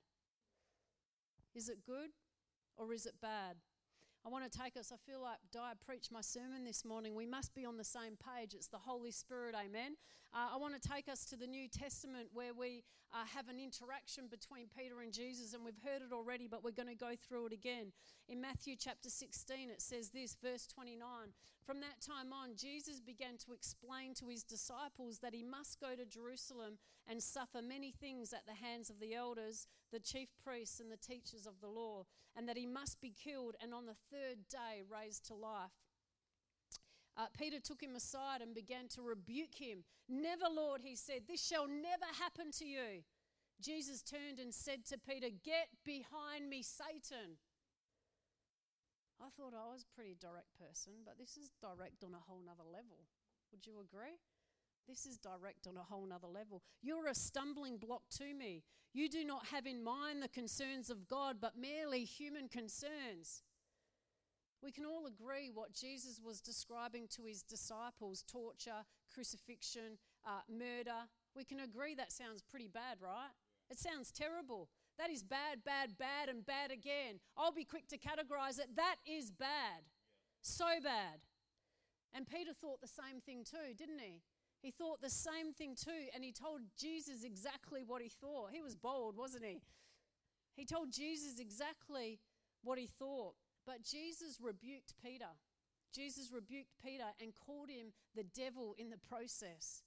Is 1.55 1.69
it 1.69 1.85
good 1.85 2.11
or 2.77 2.93
is 2.93 3.05
it 3.05 3.15
bad? 3.21 3.57
I 4.25 4.29
want 4.29 4.49
to 4.51 4.59
take 4.59 4.75
us, 4.75 4.91
I 4.91 4.97
feel 5.09 5.21
like 5.21 5.37
Di 5.51 5.71
preached 5.85 6.11
my 6.11 6.19
sermon 6.19 6.65
this 6.65 6.83
morning. 6.83 7.15
We 7.15 7.25
must 7.25 7.55
be 7.55 7.63
on 7.63 7.77
the 7.77 7.85
same 7.85 8.17
page. 8.19 8.53
It's 8.53 8.67
the 8.67 8.77
Holy 8.77 9.11
Spirit, 9.11 9.55
amen. 9.55 9.95
Uh, 10.33 10.49
I 10.53 10.57
want 10.57 10.79
to 10.79 10.89
take 10.89 11.07
us 11.07 11.23
to 11.25 11.37
the 11.37 11.47
New 11.47 11.69
Testament 11.69 12.27
where 12.33 12.53
we 12.53 12.83
uh, 13.13 13.25
have 13.33 13.47
an 13.47 13.59
interaction 13.59 14.27
between 14.27 14.67
Peter 14.77 14.99
and 15.01 15.13
Jesus, 15.13 15.53
and 15.53 15.63
we've 15.63 15.79
heard 15.85 16.01
it 16.01 16.13
already, 16.13 16.47
but 16.47 16.63
we're 16.65 16.71
going 16.71 16.89
to 16.89 16.95
go 16.95 17.13
through 17.15 17.47
it 17.47 17.53
again. 17.53 17.93
In 18.27 18.41
Matthew 18.41 18.75
chapter 18.77 19.09
16, 19.09 19.69
it 19.69 19.81
says 19.81 20.09
this, 20.09 20.35
verse 20.43 20.67
29 20.67 20.99
From 21.65 21.79
that 21.79 22.01
time 22.05 22.33
on, 22.33 22.57
Jesus 22.57 22.99
began 22.99 23.37
to 23.45 23.53
explain 23.53 24.13
to 24.15 24.27
his 24.27 24.43
disciples 24.43 25.19
that 25.19 25.33
he 25.33 25.43
must 25.43 25.79
go 25.79 25.95
to 25.95 26.05
Jerusalem 26.05 26.77
and 27.07 27.23
suffer 27.23 27.61
many 27.61 27.91
things 27.91 28.33
at 28.33 28.45
the 28.45 28.65
hands 28.65 28.89
of 28.89 28.99
the 28.99 29.15
elders, 29.15 29.65
the 29.91 29.99
chief 29.99 30.29
priests, 30.43 30.79
and 30.79 30.91
the 30.91 30.97
teachers 30.97 31.45
of 31.45 31.61
the 31.61 31.67
law, 31.67 32.05
and 32.35 32.47
that 32.47 32.57
he 32.57 32.65
must 32.65 33.01
be 33.01 33.11
killed 33.11 33.55
and 33.61 33.73
on 33.73 33.85
the 33.85 33.97
third 34.11 34.47
day 34.49 34.83
raised 34.89 35.25
to 35.27 35.35
life. 35.35 35.71
Uh, 37.17 37.27
Peter 37.37 37.59
took 37.59 37.81
him 37.81 37.95
aside 37.95 38.41
and 38.41 38.55
began 38.55 38.87
to 38.87 39.01
rebuke 39.01 39.55
him. 39.55 39.83
Never, 40.07 40.45
Lord, 40.49 40.81
he 40.81 40.95
said, 40.95 41.23
this 41.27 41.45
shall 41.45 41.67
never 41.67 42.07
happen 42.17 42.51
to 42.59 42.65
you. 42.65 43.03
Jesus 43.59 44.01
turned 44.01 44.39
and 44.39 44.53
said 44.53 44.85
to 44.85 44.97
Peter, 44.97 45.27
Get 45.43 45.67
behind 45.83 46.49
me, 46.49 46.63
Satan. 46.63 47.35
I 49.19 49.27
thought 49.35 49.51
I 49.51 49.67
was 49.67 49.83
a 49.83 49.95
pretty 49.95 50.15
direct 50.15 50.55
person, 50.55 51.03
but 51.03 51.19
this 51.19 51.35
is 51.35 51.51
direct 51.59 52.07
on 52.07 52.15
a 52.15 52.23
whole 52.23 52.39
nother 52.39 52.63
level. 52.63 53.03
Would 53.51 53.67
you 53.67 53.83
agree? 53.83 54.15
This 54.89 55.05
is 55.05 55.19
direct 55.19 55.67
on 55.67 55.77
a 55.77 55.83
whole 55.83 56.07
nother 56.07 56.27
level. 56.27 56.63
You're 56.81 57.07
a 57.07 57.13
stumbling 57.13 57.77
block 57.77 58.01
to 58.17 58.33
me. 58.33 58.63
You 58.91 59.07
do 59.07 59.23
not 59.23 59.45
have 59.47 59.67
in 59.67 59.83
mind 59.83 60.23
the 60.23 60.27
concerns 60.27 60.89
of 60.89 61.07
God, 61.07 61.37
but 61.39 61.53
merely 61.55 62.05
human 62.05 62.47
concerns. 62.49 63.43
We 64.63 64.71
can 64.71 64.85
all 64.85 65.05
agree 65.05 65.51
what 65.53 65.73
Jesus 65.73 66.19
was 66.23 66.41
describing 66.41 67.07
to 67.11 67.23
his 67.23 67.43
disciples 67.43 68.25
torture, 68.27 68.83
crucifixion, 69.13 69.99
uh, 70.25 70.41
murder. 70.49 71.05
We 71.35 71.45
can 71.45 71.59
agree 71.59 71.93
that 71.93 72.11
sounds 72.11 72.41
pretty 72.41 72.67
bad, 72.67 72.97
right? 72.99 73.29
It 73.69 73.77
sounds 73.77 74.11
terrible. 74.11 74.69
That 74.97 75.11
is 75.11 75.21
bad, 75.21 75.63
bad, 75.63 75.99
bad, 75.99 76.29
and 76.29 76.43
bad 76.43 76.71
again. 76.71 77.19
I'll 77.37 77.53
be 77.53 77.63
quick 77.63 77.87
to 77.89 77.97
categorize 77.99 78.57
it. 78.57 78.75
That 78.75 78.95
is 79.05 79.29
bad. 79.29 79.85
So 80.41 80.65
bad. 80.83 81.21
And 82.11 82.27
Peter 82.27 82.53
thought 82.59 82.81
the 82.81 82.87
same 82.87 83.21
thing 83.21 83.43
too, 83.43 83.75
didn't 83.77 83.99
he? 83.99 84.23
He 84.61 84.71
thought 84.71 85.01
the 85.01 85.09
same 85.09 85.53
thing 85.53 85.75
too, 85.75 86.07
and 86.13 86.23
he 86.23 86.31
told 86.31 86.61
Jesus 86.77 87.23
exactly 87.23 87.81
what 87.85 88.01
he 88.01 88.09
thought. 88.09 88.51
He 88.51 88.61
was 88.61 88.75
bold, 88.75 89.15
wasn't 89.15 89.45
he? 89.45 89.61
He 90.55 90.65
told 90.65 90.91
Jesus 90.91 91.39
exactly 91.39 92.19
what 92.63 92.77
he 92.77 92.87
thought. 92.87 93.35
But 93.65 93.83
Jesus 93.83 94.37
rebuked 94.41 94.93
Peter. 95.03 95.31
Jesus 95.93 96.31
rebuked 96.33 96.75
Peter 96.83 97.05
and 97.21 97.33
called 97.33 97.69
him 97.69 97.93
the 98.15 98.23
devil 98.23 98.75
in 98.77 98.89
the 98.89 98.97
process. 98.97 99.83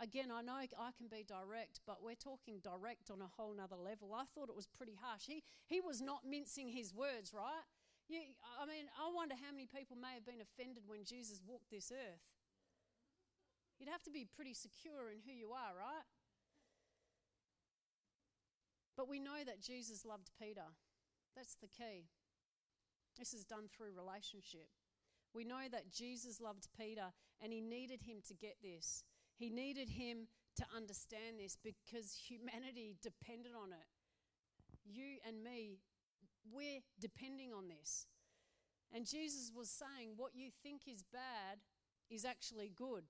Again, 0.00 0.32
I 0.32 0.40
know 0.40 0.56
I 0.56 0.90
can 0.96 1.08
be 1.12 1.22
direct, 1.22 1.80
but 1.86 2.02
we're 2.02 2.16
talking 2.16 2.58
direct 2.64 3.10
on 3.12 3.20
a 3.20 3.28
whole 3.28 3.52
nother 3.52 3.76
level. 3.76 4.16
I 4.16 4.24
thought 4.34 4.48
it 4.48 4.56
was 4.56 4.66
pretty 4.66 4.96
harsh. 4.98 5.28
He, 5.28 5.44
he 5.66 5.80
was 5.80 6.00
not 6.00 6.24
mincing 6.24 6.68
his 6.68 6.94
words, 6.94 7.32
right? 7.36 7.62
You, 8.08 8.20
I 8.58 8.64
mean, 8.64 8.88
I 8.96 9.12
wonder 9.14 9.36
how 9.36 9.52
many 9.52 9.68
people 9.68 9.96
may 10.00 10.16
have 10.16 10.24
been 10.24 10.40
offended 10.40 10.84
when 10.88 11.04
Jesus 11.04 11.42
walked 11.46 11.70
this 11.70 11.92
earth. 11.92 12.24
You'd 13.80 13.88
have 13.88 14.02
to 14.02 14.10
be 14.10 14.28
pretty 14.36 14.52
secure 14.52 15.08
in 15.10 15.24
who 15.24 15.32
you 15.32 15.52
are, 15.52 15.72
right? 15.72 16.04
But 18.94 19.08
we 19.08 19.18
know 19.18 19.40
that 19.46 19.62
Jesus 19.62 20.04
loved 20.04 20.30
Peter. 20.38 20.68
That's 21.34 21.56
the 21.56 21.66
key. 21.66 22.04
This 23.18 23.32
is 23.32 23.44
done 23.44 23.64
through 23.74 23.96
relationship. 23.96 24.68
We 25.34 25.44
know 25.44 25.64
that 25.72 25.90
Jesus 25.90 26.40
loved 26.40 26.68
Peter 26.78 27.08
and 27.40 27.52
he 27.52 27.62
needed 27.62 28.02
him 28.02 28.18
to 28.28 28.34
get 28.34 28.56
this. 28.62 29.04
He 29.38 29.48
needed 29.48 29.88
him 29.88 30.28
to 30.56 30.64
understand 30.76 31.38
this 31.38 31.56
because 31.56 32.12
humanity 32.28 32.96
depended 33.02 33.52
on 33.56 33.72
it. 33.72 33.88
You 34.84 35.16
and 35.26 35.42
me, 35.42 35.78
we're 36.52 36.80
depending 37.00 37.54
on 37.54 37.68
this. 37.68 38.06
And 38.92 39.06
Jesus 39.06 39.52
was 39.54 39.70
saying, 39.70 40.10
What 40.16 40.34
you 40.34 40.50
think 40.62 40.82
is 40.86 41.02
bad 41.12 41.60
is 42.10 42.24
actually 42.24 42.72
good, 42.74 43.04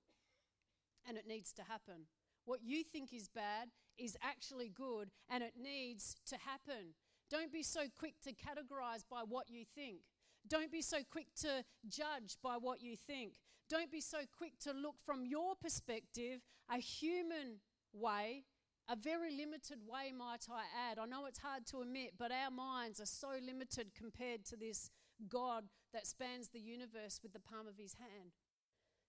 and 1.11 1.19
it 1.19 1.27
needs 1.27 1.53
to 1.55 1.63
happen. 1.63 2.07
What 2.45 2.61
you 2.63 2.85
think 2.85 3.13
is 3.13 3.29
bad 3.29 3.71
is 3.99 4.17
actually 4.23 4.69
good, 4.69 5.11
and 5.29 5.43
it 5.43 5.55
needs 5.61 6.15
to 6.29 6.37
happen. 6.37 6.95
Don't 7.29 7.53
be 7.53 7.65
so 7.65 7.81
quick 7.99 8.15
to 8.23 8.31
categorize 8.31 9.03
by 9.11 9.23
what 9.29 9.51
you 9.51 9.65
think. 9.75 10.03
Don't 10.49 10.71
be 10.71 10.83
so 10.83 10.99
quick 11.11 11.27
to 11.41 11.65
judge 11.89 12.37
by 12.43 12.57
what 12.59 12.81
you 12.81 12.97
think. 12.97 13.35
Don't 13.69 13.91
be 13.91 14.01
so 14.01 14.19
quick 14.37 14.53
to 14.61 14.73
look 14.73 14.97
from 15.05 15.27
your 15.27 15.55
perspective, 15.61 16.43
a 16.73 16.79
human 16.79 17.59
way, 17.93 18.45
a 18.89 18.95
very 18.95 19.37
limited 19.37 19.79
way, 19.87 20.13
might 20.17 20.47
I 20.49 20.63
add. 20.91 20.99
I 20.99 21.07
know 21.07 21.27
it's 21.27 21.41
hard 21.41 21.67
to 21.67 21.81
admit, 21.81 22.13
but 22.17 22.31
our 22.31 22.51
minds 22.53 23.01
are 23.01 23.07
so 23.07 23.31
limited 23.45 23.95
compared 23.97 24.45
to 24.47 24.57
this 24.57 24.91
God 25.29 25.65
that 25.93 26.07
spans 26.07 26.49
the 26.49 26.61
universe 26.61 27.19
with 27.21 27.33
the 27.33 27.41
palm 27.41 27.67
of 27.67 27.79
his 27.79 27.95
hand. 27.95 28.31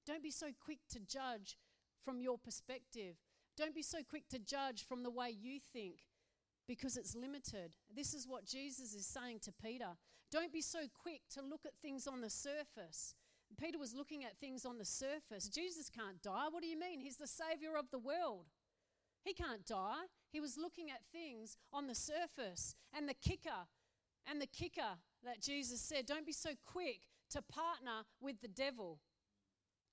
Don't 0.05 0.23
be 0.23 0.31
so 0.31 0.47
quick 0.59 0.79
to 0.89 0.99
judge 0.99 1.57
from 2.03 2.21
your 2.21 2.37
perspective. 2.37 3.15
Don't 3.57 3.75
be 3.75 3.83
so 3.83 3.99
quick 4.07 4.27
to 4.29 4.39
judge 4.39 4.85
from 4.87 5.03
the 5.03 5.09
way 5.09 5.29
you 5.29 5.59
think 5.73 6.01
because 6.67 6.97
it's 6.97 7.15
limited. 7.15 7.75
This 7.93 8.13
is 8.13 8.27
what 8.27 8.45
Jesus 8.45 8.93
is 8.93 9.05
saying 9.05 9.39
to 9.43 9.51
Peter. 9.51 9.97
Don't 10.31 10.53
be 10.53 10.61
so 10.61 10.79
quick 11.01 11.21
to 11.33 11.41
look 11.41 11.65
at 11.65 11.73
things 11.81 12.07
on 12.07 12.21
the 12.21 12.29
surface. 12.29 13.15
Peter 13.59 13.77
was 13.77 13.93
looking 13.93 14.23
at 14.23 14.37
things 14.39 14.65
on 14.65 14.77
the 14.77 14.85
surface. 14.85 15.49
Jesus 15.49 15.89
can't 15.89 16.21
die. 16.21 16.47
What 16.49 16.63
do 16.63 16.69
you 16.69 16.79
mean? 16.79 17.01
He's 17.01 17.17
the 17.17 17.27
Savior 17.27 17.77
of 17.77 17.91
the 17.91 17.99
world. 17.99 18.45
He 19.23 19.33
can't 19.33 19.65
die. 19.65 20.05
He 20.31 20.39
was 20.39 20.57
looking 20.57 20.89
at 20.89 21.01
things 21.11 21.57
on 21.73 21.87
the 21.87 21.95
surface. 21.95 22.75
And 22.95 23.07
the 23.09 23.13
kicker, 23.13 23.67
and 24.25 24.41
the 24.41 24.47
kicker 24.47 24.97
that 25.23 25.41
Jesus 25.41 25.81
said, 25.81 26.05
don't 26.05 26.25
be 26.25 26.31
so 26.31 26.51
quick 26.65 27.01
to 27.31 27.41
partner 27.41 28.05
with 28.19 28.41
the 28.41 28.47
devil 28.47 28.99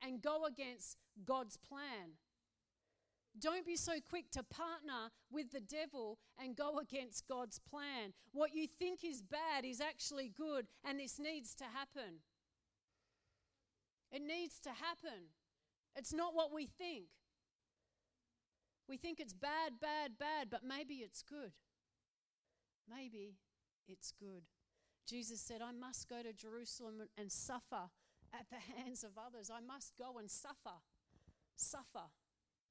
and 0.02 0.22
go 0.22 0.44
against 0.44 0.96
God's 1.24 1.56
plan. 1.56 2.16
Don't 3.38 3.66
be 3.66 3.76
so 3.76 3.92
quick 4.08 4.30
to 4.32 4.42
partner 4.42 5.10
with 5.30 5.52
the 5.52 5.60
devil 5.60 6.18
and 6.42 6.56
go 6.56 6.78
against 6.78 7.28
God's 7.28 7.60
plan. 7.60 8.12
What 8.32 8.54
you 8.54 8.66
think 8.66 9.04
is 9.04 9.22
bad 9.22 9.64
is 9.64 9.80
actually 9.80 10.28
good, 10.28 10.66
and 10.84 10.98
this 10.98 11.18
needs 11.18 11.54
to 11.56 11.64
happen. 11.64 12.20
It 14.10 14.22
needs 14.22 14.58
to 14.60 14.70
happen. 14.70 15.30
It's 15.94 16.12
not 16.12 16.34
what 16.34 16.52
we 16.52 16.66
think. 16.66 17.06
We 18.88 18.96
think 18.96 19.20
it's 19.20 19.34
bad, 19.34 19.74
bad, 19.80 20.12
bad, 20.18 20.48
but 20.50 20.62
maybe 20.66 20.94
it's 20.94 21.22
good. 21.22 21.52
Maybe 22.88 23.36
it's 23.86 24.12
good. 24.18 24.44
Jesus 25.06 25.40
said, 25.40 25.60
I 25.62 25.72
must 25.72 26.08
go 26.08 26.22
to 26.22 26.32
Jerusalem 26.32 27.02
and 27.16 27.30
suffer 27.30 27.90
at 28.32 28.46
the 28.50 28.62
hands 28.76 29.04
of 29.04 29.12
others. 29.18 29.50
I 29.50 29.60
must 29.60 29.96
go 29.98 30.18
and 30.18 30.30
suffer. 30.30 30.78
Suffer. 31.56 32.08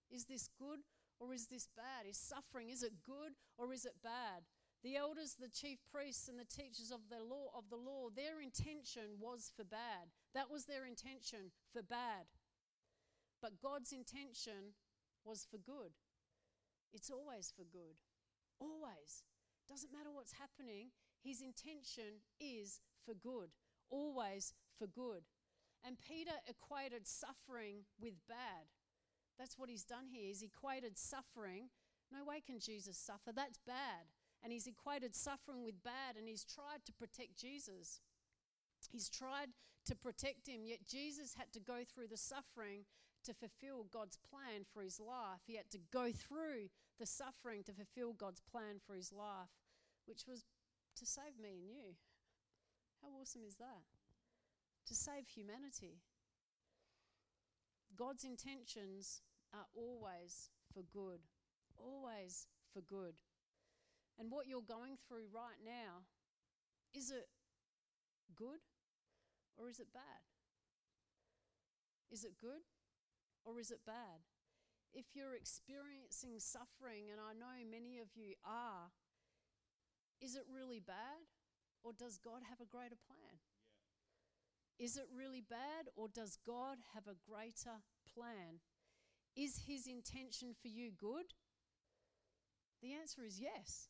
Is 0.09 0.25
this 0.25 0.49
good 0.57 0.79
or 1.19 1.33
is 1.33 1.47
this 1.47 1.67
bad? 1.75 2.07
Is 2.09 2.17
suffering, 2.17 2.69
is 2.69 2.83
it 2.83 2.93
good 3.05 3.33
or 3.57 3.73
is 3.73 3.85
it 3.85 3.95
bad? 4.03 4.43
The 4.83 4.95
elders, 4.95 5.35
the 5.39 5.49
chief 5.49 5.79
priests, 5.91 6.27
and 6.27 6.39
the 6.39 6.45
teachers 6.45 6.91
of 6.91 7.01
the 7.09 7.23
law 7.23 7.49
of 7.57 7.69
the 7.69 7.75
law, 7.75 8.09
their 8.15 8.39
intention 8.39 9.17
was 9.19 9.51
for 9.55 9.65
bad. 9.65 10.13
That 10.35 10.51
was 10.51 10.65
their 10.65 10.85
intention 10.85 11.51
for 11.73 11.81
bad. 11.81 12.29
But 13.41 13.59
God's 13.59 13.91
intention 13.91 14.77
was 15.25 15.47
for 15.49 15.57
good. 15.57 15.91
It's 16.93 17.09
always 17.09 17.51
for 17.55 17.63
good. 17.63 17.97
Always. 18.59 19.25
Doesn't 19.67 19.91
matter 19.91 20.11
what's 20.11 20.33
happening, 20.33 20.91
his 21.23 21.41
intention 21.41 22.21
is 22.39 22.79
for 23.05 23.13
good. 23.15 23.49
Always 23.89 24.53
for 24.77 24.87
good. 24.87 25.23
And 25.85 25.97
Peter 26.01 26.35
equated 26.47 27.07
suffering 27.07 27.85
with 27.99 28.13
bad. 28.27 28.67
That's 29.39 29.57
what 29.57 29.69
he's 29.69 29.83
done 29.83 30.07
here. 30.09 30.27
He's 30.27 30.41
equated 30.41 30.97
suffering. 30.97 31.69
No 32.11 32.25
way 32.25 32.41
can 32.45 32.59
Jesus 32.59 32.97
suffer. 32.97 33.31
That's 33.33 33.59
bad. 33.65 34.09
And 34.43 34.51
he's 34.51 34.67
equated 34.67 35.15
suffering 35.15 35.63
with 35.63 35.83
bad, 35.83 36.15
and 36.17 36.27
he's 36.27 36.43
tried 36.45 36.85
to 36.85 36.93
protect 36.93 37.37
Jesus. 37.37 38.01
He's 38.91 39.09
tried 39.09 39.49
to 39.85 39.95
protect 39.95 40.47
him, 40.47 40.61
yet 40.65 40.87
Jesus 40.87 41.35
had 41.37 41.51
to 41.53 41.59
go 41.59 41.79
through 41.83 42.07
the 42.07 42.17
suffering 42.17 42.85
to 43.23 43.33
fulfill 43.33 43.87
God's 43.91 44.17
plan 44.17 44.63
for 44.71 44.81
his 44.81 44.99
life. 44.99 45.41
He 45.45 45.55
had 45.55 45.69
to 45.71 45.79
go 45.91 46.11
through 46.11 46.69
the 46.99 47.05
suffering 47.05 47.63
to 47.63 47.73
fulfill 47.73 48.13
God's 48.13 48.41
plan 48.41 48.79
for 48.85 48.95
his 48.95 49.11
life, 49.11 49.51
which 50.05 50.25
was 50.27 50.45
to 50.97 51.05
save 51.05 51.39
me 51.41 51.49
and 51.53 51.67
you. 51.67 51.95
How 53.01 53.09
awesome 53.19 53.41
is 53.47 53.57
that? 53.57 53.96
To 54.87 54.95
save 54.95 55.27
humanity. 55.27 55.99
God's 57.97 58.23
intentions 58.23 59.21
are 59.53 59.67
always 59.75 60.49
for 60.73 60.83
good, 60.93 61.19
always 61.75 62.47
for 62.73 62.81
good. 62.81 63.15
And 64.17 64.31
what 64.31 64.47
you're 64.47 64.61
going 64.61 64.97
through 65.07 65.27
right 65.33 65.59
now, 65.63 66.07
is 66.93 67.11
it 67.11 67.27
good 68.35 68.63
or 69.57 69.69
is 69.69 69.79
it 69.79 69.87
bad? 69.93 70.23
Is 72.11 72.23
it 72.23 72.39
good 72.39 72.63
or 73.43 73.59
is 73.59 73.71
it 73.71 73.81
bad? 73.85 74.23
If 74.93 75.05
you're 75.13 75.35
experiencing 75.35 76.39
suffering, 76.39 77.11
and 77.11 77.19
I 77.19 77.33
know 77.33 77.69
many 77.69 77.99
of 77.99 78.07
you 78.15 78.33
are, 78.45 78.89
is 80.21 80.35
it 80.35 80.43
really 80.49 80.79
bad 80.79 81.27
or 81.83 81.91
does 81.93 82.17
God 82.17 82.41
have 82.49 82.61
a 82.61 82.65
greater 82.65 82.95
plan? 82.95 83.37
Is 84.79 84.95
it 84.95 85.05
really 85.15 85.41
bad 85.41 85.89
or 85.95 86.07
does 86.07 86.37
God 86.45 86.77
have 86.93 87.07
a 87.07 87.17
greater 87.29 87.81
plan? 88.13 88.61
Is 89.35 89.61
his 89.67 89.87
intention 89.87 90.55
for 90.61 90.67
you 90.67 90.91
good? 90.91 91.33
The 92.81 92.93
answer 92.93 93.23
is 93.25 93.39
yes. 93.39 93.89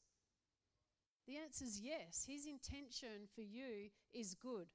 The 1.27 1.37
answer 1.37 1.65
is 1.65 1.79
yes. 1.81 2.25
His 2.25 2.45
intention 2.45 3.27
for 3.35 3.41
you 3.41 3.89
is 4.13 4.33
good. 4.33 4.67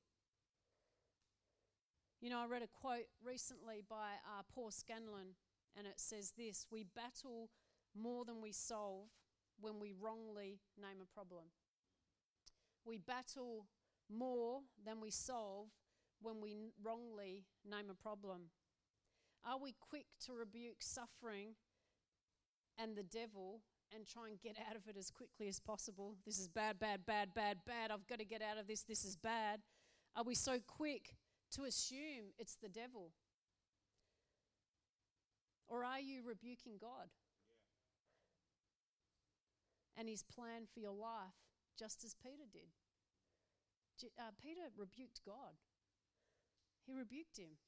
You 2.21 2.31
know, 2.31 2.39
I 2.39 2.47
read 2.47 2.63
a 2.63 2.69
quote 2.69 3.09
recently 3.25 3.83
by 3.89 4.21
uh, 4.25 4.43
Paul 4.55 4.71
Scanlon, 4.71 5.35
and 5.77 5.87
it 5.87 5.99
says 5.99 6.33
this 6.37 6.67
We 6.71 6.85
battle 6.85 7.51
more 7.99 8.25
than 8.25 8.41
we 8.43 8.53
solve 8.53 9.09
when 9.61 9.81
we 9.81 9.95
wrongly 9.99 10.61
name 10.81 11.01
a 11.03 11.15
problem. 11.15 11.45
We 12.85 12.99
battle 12.99 13.67
more 14.11 14.61
than 14.85 15.01
we 15.01 15.11
solve 15.11 15.69
when 16.23 16.41
we 16.41 16.73
wrongly 16.83 17.45
name 17.69 17.91
a 17.91 17.95
problem. 17.95 18.51
Are 19.45 19.59
we 19.59 19.75
quick 19.81 20.07
to 20.27 20.33
rebuke 20.33 20.81
suffering 20.81 21.55
and 22.79 22.97
the 22.97 23.03
devil 23.03 23.61
and 23.95 24.07
try 24.07 24.29
and 24.29 24.41
get 24.41 24.57
out 24.69 24.77
of 24.77 24.89
it 24.89 24.97
as 24.97 25.11
quickly 25.11 25.49
as 25.49 25.59
possible? 25.59 26.17
This 26.25 26.39
is 26.39 26.49
bad, 26.49 26.79
bad, 26.79 27.05
bad, 27.05 27.35
bad, 27.35 27.59
bad. 27.67 27.91
I've 27.91 28.07
got 28.07 28.21
to 28.21 28.25
get 28.25 28.41
out 28.41 28.59
of 28.59 28.67
this. 28.67 28.83
This 28.83 29.05
is 29.05 29.17
bad. 29.17 29.61
Are 30.17 30.25
we 30.25 30.35
so 30.35 30.59
quick 30.67 31.17
to 31.53 31.65
assume 31.65 32.33
it's 32.39 32.57
the 32.57 32.69
devil? 32.69 33.11
Or 35.69 35.85
are 35.85 36.01
you 36.01 36.23
rebuking 36.27 36.75
God 36.81 37.09
and 39.97 40.09
his 40.09 40.23
plan 40.23 40.67
for 40.73 40.81
your 40.81 40.93
life, 40.93 41.35
just 41.79 42.05
as 42.05 42.15
Peter 42.15 42.45
did? 42.53 42.69
Uh, 44.19 44.33
Peter 44.43 44.63
rebuked 44.77 45.21
God, 45.25 45.55
he 46.87 46.93
rebuked 46.93 47.39
him. 47.39 47.59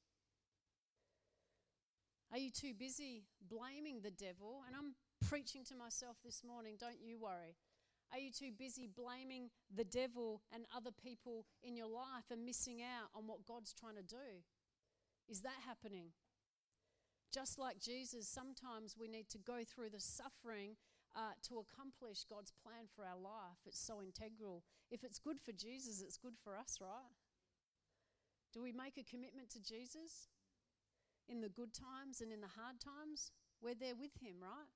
Are 2.33 2.39
you 2.39 2.51
too 2.51 2.75
busy 2.77 3.23
blaming 3.49 4.01
the 4.03 4.11
devil? 4.11 4.65
And 4.67 4.75
I'm 4.75 4.95
preaching 5.29 5.65
to 5.71 5.77
myself 5.77 6.17
this 6.25 6.43
morning, 6.43 6.77
don't 6.79 7.01
you 7.01 7.19
worry. 7.19 7.55
Are 8.13 8.19
you 8.19 8.31
too 8.31 8.51
busy 8.57 8.89
blaming 8.89 9.51
the 9.75 9.85
devil 9.85 10.43
and 10.53 10.65
other 10.75 10.91
people 10.91 11.47
in 11.63 11.77
your 11.77 11.89
life 11.89 12.31
and 12.31 12.45
missing 12.45 12.83
out 12.83 13.11
on 13.15 13.27
what 13.27 13.47
God's 13.47 13.73
trying 13.73 13.97
to 13.97 14.03
do? 14.03 14.43
Is 15.29 15.41
that 15.41 15.63
happening? 15.67 16.11
Just 17.33 17.59
like 17.59 17.81
Jesus, 17.81 18.29
sometimes 18.29 18.97
we 18.99 19.09
need 19.09 19.29
to 19.31 19.39
go 19.39 19.65
through 19.67 19.91
the 19.91 20.01
suffering 20.01 20.77
uh, 21.17 21.35
to 21.49 21.59
accomplish 21.59 22.25
God's 22.29 22.53
plan 22.63 22.87
for 22.95 23.05
our 23.05 23.19
life. 23.19 23.59
It's 23.67 23.81
so 23.81 24.03
integral. 24.03 24.63
If 24.91 25.03
it's 25.03 25.19
good 25.19 25.41
for 25.41 25.53
Jesus, 25.53 26.01
it's 26.01 26.17
good 26.17 26.35
for 26.43 26.57
us, 26.57 26.79
right? 26.81 27.11
Do 28.55 28.63
we 28.63 28.71
make 28.71 28.95
a 28.97 29.03
commitment 29.03 29.51
to 29.51 29.61
Jesus 29.61 30.31
in 31.29 31.41
the 31.41 31.49
good 31.49 31.75
times 31.75 32.21
and 32.23 32.31
in 32.31 32.41
the 32.41 32.55
hard 32.55 32.79
times? 32.79 33.33
We're 33.61 33.75
there 33.75 33.99
with 33.99 34.15
Him, 34.23 34.37
right? 34.41 34.71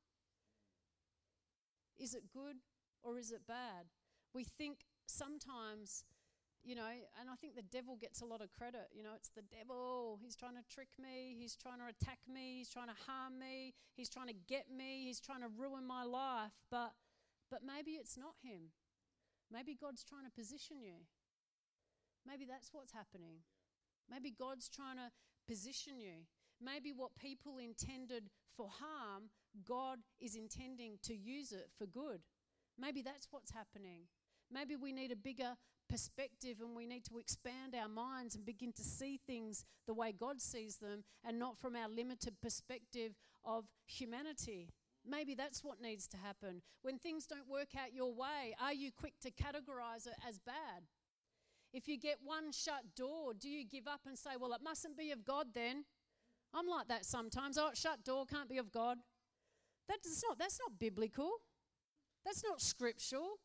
Is 1.96 2.12
it 2.12 2.30
good 2.34 2.56
or 3.02 3.18
is 3.18 3.30
it 3.30 3.46
bad? 3.46 3.86
We 4.34 4.42
think 4.42 4.82
sometimes, 5.06 6.02
you 6.64 6.74
know, 6.74 6.90
and 7.20 7.30
I 7.30 7.36
think 7.36 7.54
the 7.54 7.62
devil 7.62 7.94
gets 7.94 8.20
a 8.20 8.24
lot 8.24 8.42
of 8.42 8.50
credit. 8.50 8.90
You 8.92 9.04
know, 9.04 9.14
it's 9.14 9.30
the 9.30 9.46
devil. 9.46 10.18
He's 10.20 10.34
trying 10.34 10.58
to 10.58 10.66
trick 10.66 10.88
me. 10.98 11.36
He's 11.38 11.54
trying 11.54 11.78
to 11.78 11.86
attack 11.86 12.18
me. 12.26 12.58
He's 12.58 12.70
trying 12.70 12.88
to 12.88 12.98
harm 13.06 13.38
me. 13.38 13.74
He's 13.94 14.08
trying 14.10 14.26
to 14.26 14.38
get 14.48 14.66
me. 14.74 15.06
He's 15.06 15.20
trying 15.20 15.42
to 15.42 15.48
ruin 15.56 15.86
my 15.86 16.02
life. 16.02 16.50
But, 16.70 16.94
but 17.50 17.60
maybe 17.64 17.92
it's 17.92 18.18
not 18.18 18.34
him. 18.42 18.74
Maybe 19.52 19.78
God's 19.78 20.02
trying 20.02 20.24
to 20.24 20.30
position 20.30 20.82
you. 20.82 21.06
Maybe 22.26 22.44
that's 22.44 22.70
what's 22.72 22.92
happening. 22.92 23.46
Maybe 24.10 24.34
God's 24.36 24.68
trying 24.68 24.96
to 24.96 25.10
position 25.46 26.00
you. 26.00 26.26
Maybe 26.60 26.92
what 26.92 27.10
people 27.16 27.58
intended 27.58 28.30
for 28.56 28.68
harm, 28.68 29.30
God 29.66 29.98
is 30.20 30.34
intending 30.34 30.98
to 31.04 31.14
use 31.14 31.52
it 31.52 31.68
for 31.78 31.86
good. 31.86 32.20
Maybe 32.78 33.02
that's 33.02 33.28
what's 33.30 33.52
happening. 33.52 34.02
Maybe 34.50 34.76
we 34.76 34.92
need 34.92 35.12
a 35.12 35.16
bigger 35.16 35.54
perspective 35.88 36.58
and 36.60 36.76
we 36.76 36.86
need 36.86 37.04
to 37.06 37.18
expand 37.18 37.74
our 37.74 37.88
minds 37.88 38.34
and 38.34 38.44
begin 38.44 38.72
to 38.72 38.82
see 38.82 39.20
things 39.26 39.64
the 39.86 39.94
way 39.94 40.12
God 40.12 40.40
sees 40.40 40.76
them 40.76 41.04
and 41.24 41.38
not 41.38 41.58
from 41.58 41.76
our 41.76 41.88
limited 41.88 42.34
perspective 42.42 43.12
of 43.44 43.64
humanity. 43.86 44.70
Maybe 45.06 45.34
that's 45.34 45.64
what 45.64 45.80
needs 45.80 46.06
to 46.08 46.16
happen. 46.16 46.62
When 46.82 46.98
things 46.98 47.26
don't 47.26 47.48
work 47.48 47.68
out 47.76 47.94
your 47.94 48.12
way, 48.12 48.54
are 48.60 48.74
you 48.74 48.90
quick 48.92 49.14
to 49.22 49.30
categorize 49.30 50.06
it 50.06 50.16
as 50.28 50.38
bad? 50.38 50.84
If 51.72 51.86
you 51.86 51.98
get 51.98 52.18
one 52.24 52.52
shut 52.52 52.94
door, 52.96 53.32
do 53.38 53.48
you 53.48 53.64
give 53.64 53.86
up 53.86 54.00
and 54.06 54.18
say, 54.18 54.30
Well, 54.38 54.52
it 54.52 54.60
mustn't 54.62 54.96
be 54.96 55.10
of 55.10 55.24
God 55.24 55.48
then? 55.54 55.84
I'm 56.54 56.66
like 56.66 56.88
that 56.88 57.04
sometimes. 57.04 57.58
Oh, 57.58 57.70
shut 57.74 58.04
door 58.04 58.24
can't 58.26 58.48
be 58.48 58.58
of 58.58 58.72
God. 58.72 58.98
That's 59.88 60.22
not, 60.26 60.38
that's 60.38 60.58
not 60.58 60.78
biblical. 60.78 61.30
That's 62.24 62.42
not 62.44 62.60
scriptural. 62.60 63.38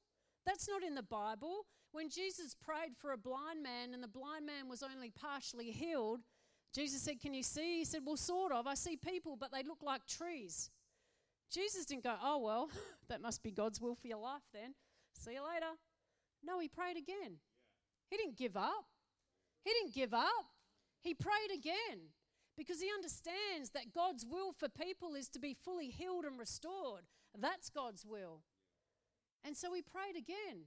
That's 0.45 0.67
not 0.67 0.83
in 0.83 0.95
the 0.95 1.03
Bible. 1.03 1.65
When 1.91 2.09
Jesus 2.09 2.55
prayed 2.55 2.97
for 2.97 3.11
a 3.11 3.17
blind 3.17 3.61
man 3.61 3.93
and 3.93 4.01
the 4.01 4.07
blind 4.07 4.45
man 4.45 4.67
was 4.67 4.83
only 4.83 5.11
partially 5.11 5.71
healed, 5.71 6.21
Jesus 6.73 7.01
said, 7.01 7.19
Can 7.21 7.33
you 7.33 7.43
see? 7.43 7.79
He 7.79 7.85
said, 7.85 8.01
Well, 8.05 8.17
sort 8.17 8.51
of. 8.51 8.67
I 8.67 8.73
see 8.73 8.97
people, 8.97 9.37
but 9.39 9.51
they 9.51 9.63
look 9.63 9.83
like 9.83 10.05
trees. 10.07 10.69
Jesus 11.51 11.85
didn't 11.85 12.03
go, 12.03 12.15
Oh, 12.21 12.39
well, 12.39 12.69
that 13.09 13.21
must 13.21 13.43
be 13.43 13.51
God's 13.51 13.79
will 13.79 13.95
for 13.95 14.07
your 14.07 14.17
life 14.17 14.43
then. 14.53 14.73
See 15.13 15.33
you 15.33 15.41
later. 15.43 15.77
No, 16.43 16.59
he 16.59 16.67
prayed 16.67 16.97
again. 16.97 17.37
He 18.13 18.17
didn't 18.17 18.37
give 18.37 18.55
up. 18.55 18.85
He 19.63 19.71
didn't 19.71 19.95
give 19.95 20.13
up. 20.13 20.45
He 21.01 21.15
prayed 21.15 21.51
again 21.51 22.11
because 22.55 22.79
he 22.79 22.87
understands 22.93 23.71
that 23.71 23.91
God's 23.91 24.23
will 24.23 24.51
for 24.51 24.69
people 24.69 25.15
is 25.15 25.29
to 25.29 25.39
be 25.39 25.55
fully 25.55 25.87
healed 25.87 26.23
and 26.23 26.37
restored. 26.37 27.05
That's 27.35 27.71
God's 27.71 28.05
will. 28.05 28.41
And 29.43 29.57
so 29.57 29.73
he 29.73 29.81
prayed 29.81 30.15
again. 30.15 30.65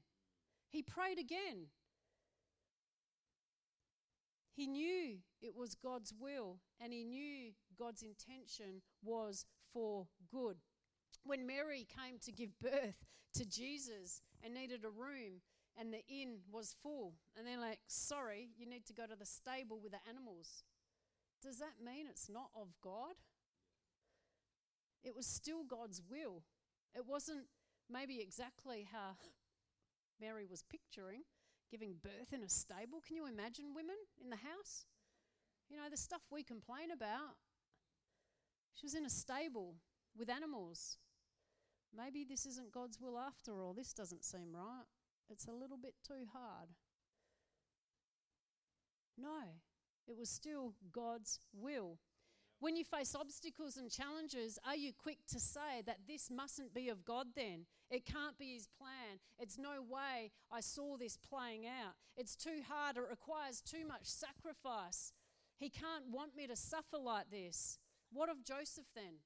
He 0.73 0.83
prayed 0.83 1.21
again. 1.21 1.69
He 4.57 4.67
knew 4.67 5.19
it 5.41 5.55
was 5.55 5.77
God's 5.77 6.13
will 6.19 6.59
and 6.81 6.93
he 6.93 7.05
knew 7.05 7.53
God's 7.79 8.03
intention 8.03 8.83
was 9.05 9.47
for 9.73 10.09
good. 10.33 10.57
When 11.23 11.47
Mary 11.47 11.87
came 11.87 12.19
to 12.25 12.33
give 12.33 12.59
birth 12.59 13.05
to 13.35 13.45
Jesus 13.45 14.21
and 14.43 14.53
needed 14.53 14.85
a 14.85 14.91
room, 14.91 15.43
and 15.79 15.93
the 15.93 16.05
inn 16.09 16.39
was 16.51 16.75
full, 16.83 17.15
and 17.37 17.47
they're 17.47 17.61
like, 17.61 17.81
Sorry, 17.87 18.49
you 18.57 18.67
need 18.67 18.87
to 18.87 18.93
go 18.93 19.07
to 19.07 19.17
the 19.17 19.27
stable 19.27 19.81
with 19.83 19.93
the 19.93 20.09
animals. 20.09 20.65
Does 21.43 21.59
that 21.59 21.85
mean 21.85 22.07
it's 22.09 22.29
not 22.29 22.51
of 22.55 22.69
God? 22.83 23.15
It 25.05 25.15
was 25.15 25.27
still 25.27 25.65
God's 25.65 26.03
will. 26.11 26.43
It 26.95 27.07
wasn't 27.07 27.47
maybe 27.91 28.21
exactly 28.21 28.89
how 28.91 29.17
Mary 30.21 30.47
was 30.47 30.63
picturing 30.63 31.23
giving 31.71 31.95
birth 32.03 32.33
in 32.33 32.43
a 32.43 32.49
stable. 32.49 33.01
Can 33.07 33.17
you 33.17 33.27
imagine 33.27 33.75
women 33.75 33.97
in 34.23 34.31
the 34.31 34.37
house? 34.37 34.87
You 35.69 35.77
know, 35.77 35.91
the 35.91 35.97
stuff 35.97 36.21
we 36.31 36.43
complain 36.43 36.91
about. 36.93 37.37
She 38.75 38.87
was 38.87 38.95
in 38.95 39.07
a 39.07 39.11
stable 39.11 39.75
with 40.17 40.31
animals. 40.31 40.99
Maybe 41.97 42.25
this 42.25 42.47
isn't 42.47 42.73
God's 42.73 43.01
will 43.01 43.19
after 43.19 43.63
all. 43.63 43.73
This 43.73 43.93
doesn't 43.93 44.25
seem 44.25 44.55
right. 44.55 44.85
It's 45.31 45.47
a 45.47 45.53
little 45.53 45.77
bit 45.77 45.95
too 46.07 46.27
hard. 46.33 46.69
No, 49.19 49.41
it 50.07 50.17
was 50.17 50.29
still 50.29 50.75
God's 50.93 51.41
will. 51.53 51.99
When 52.59 52.77
you 52.77 52.85
face 52.85 53.15
obstacles 53.15 53.77
and 53.77 53.91
challenges, 53.91 54.59
are 54.67 54.77
you 54.77 54.93
quick 54.97 55.19
to 55.29 55.39
say 55.39 55.83
that 55.85 56.01
this 56.09 56.31
mustn't 56.31 56.73
be 56.73 56.89
of 56.89 57.05
God 57.05 57.29
then? 57.37 57.67
It 57.91 58.07
can't 58.07 58.39
be 58.39 58.55
His 58.55 58.67
plan. 58.79 59.21
It's 59.39 59.59
no 59.59 59.83
way 59.83 60.33
I 60.51 60.61
saw 60.61 60.97
this 60.97 61.19
playing 61.19 61.67
out. 61.67 61.95
It's 62.17 62.35
too 62.35 62.63
hard. 62.67 62.97
It 62.97 63.05
requires 63.11 63.61
too 63.61 63.87
much 63.87 64.05
sacrifice. 64.05 65.13
He 65.59 65.69
can't 65.69 66.11
want 66.11 66.35
me 66.35 66.47
to 66.47 66.57
suffer 66.57 66.99
like 67.03 67.31
this. 67.31 67.79
What 68.11 68.31
of 68.31 68.43
Joseph 68.43 68.87
then? 68.95 69.21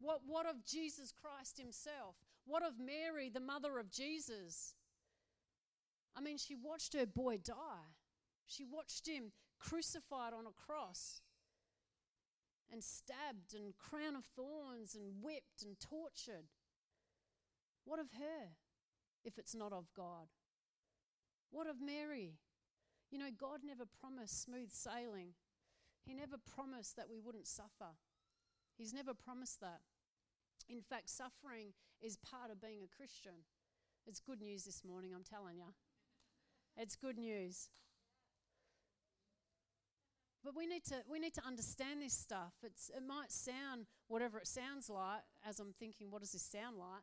What, 0.00 0.20
what 0.24 0.46
of 0.46 0.64
Jesus 0.64 1.12
Christ 1.12 1.58
Himself? 1.58 2.14
What 2.46 2.62
of 2.62 2.74
Mary, 2.78 3.30
the 3.30 3.40
mother 3.40 3.78
of 3.78 3.90
Jesus? 3.90 4.74
I 6.18 6.20
mean, 6.20 6.38
she 6.38 6.56
watched 6.56 6.94
her 6.94 7.06
boy 7.06 7.38
die. 7.38 7.94
She 8.46 8.64
watched 8.64 9.06
him 9.06 9.30
crucified 9.60 10.32
on 10.32 10.46
a 10.46 10.66
cross 10.66 11.20
and 12.72 12.82
stabbed 12.82 13.54
and 13.54 13.74
crown 13.78 14.16
of 14.16 14.24
thorns 14.34 14.96
and 14.96 15.22
whipped 15.22 15.62
and 15.62 15.78
tortured. 15.78 16.48
What 17.84 18.00
of 18.00 18.08
her? 18.18 18.56
if 19.24 19.38
it's 19.38 19.54
not 19.54 19.72
of 19.72 19.86
God? 19.94 20.28
What 21.50 21.66
of 21.66 21.76
Mary? 21.80 22.38
You 23.10 23.18
know, 23.18 23.30
God 23.38 23.60
never 23.64 23.84
promised 23.84 24.42
smooth 24.42 24.70
sailing. 24.70 25.34
He 26.04 26.14
never 26.14 26.36
promised 26.38 26.96
that 26.96 27.08
we 27.08 27.18
wouldn't 27.18 27.46
suffer. 27.46 27.96
He's 28.76 28.92
never 28.92 29.12
promised 29.14 29.60
that. 29.60 29.80
In 30.68 30.82
fact, 30.82 31.10
suffering 31.10 31.72
is 32.00 32.16
part 32.16 32.50
of 32.50 32.60
being 32.60 32.80
a 32.84 32.96
Christian. 32.96 33.44
It's 34.06 34.20
good 34.20 34.40
news 34.40 34.64
this 34.64 34.84
morning, 34.84 35.12
I'm 35.14 35.24
telling 35.24 35.56
you. 35.56 35.74
It's 36.80 36.94
good 36.94 37.18
news. 37.18 37.68
But 40.44 40.56
we 40.56 40.66
need 40.66 40.84
to 40.84 40.94
we 41.10 41.18
need 41.18 41.34
to 41.34 41.44
understand 41.44 42.00
this 42.00 42.14
stuff. 42.14 42.54
It's 42.62 42.90
it 42.96 43.02
might 43.06 43.32
sound 43.32 43.86
whatever 44.06 44.38
it 44.38 44.46
sounds 44.46 44.88
like 44.88 45.22
as 45.46 45.58
I'm 45.58 45.72
thinking 45.72 46.10
what 46.10 46.20
does 46.20 46.32
this 46.32 46.42
sound 46.42 46.78
like? 46.78 47.02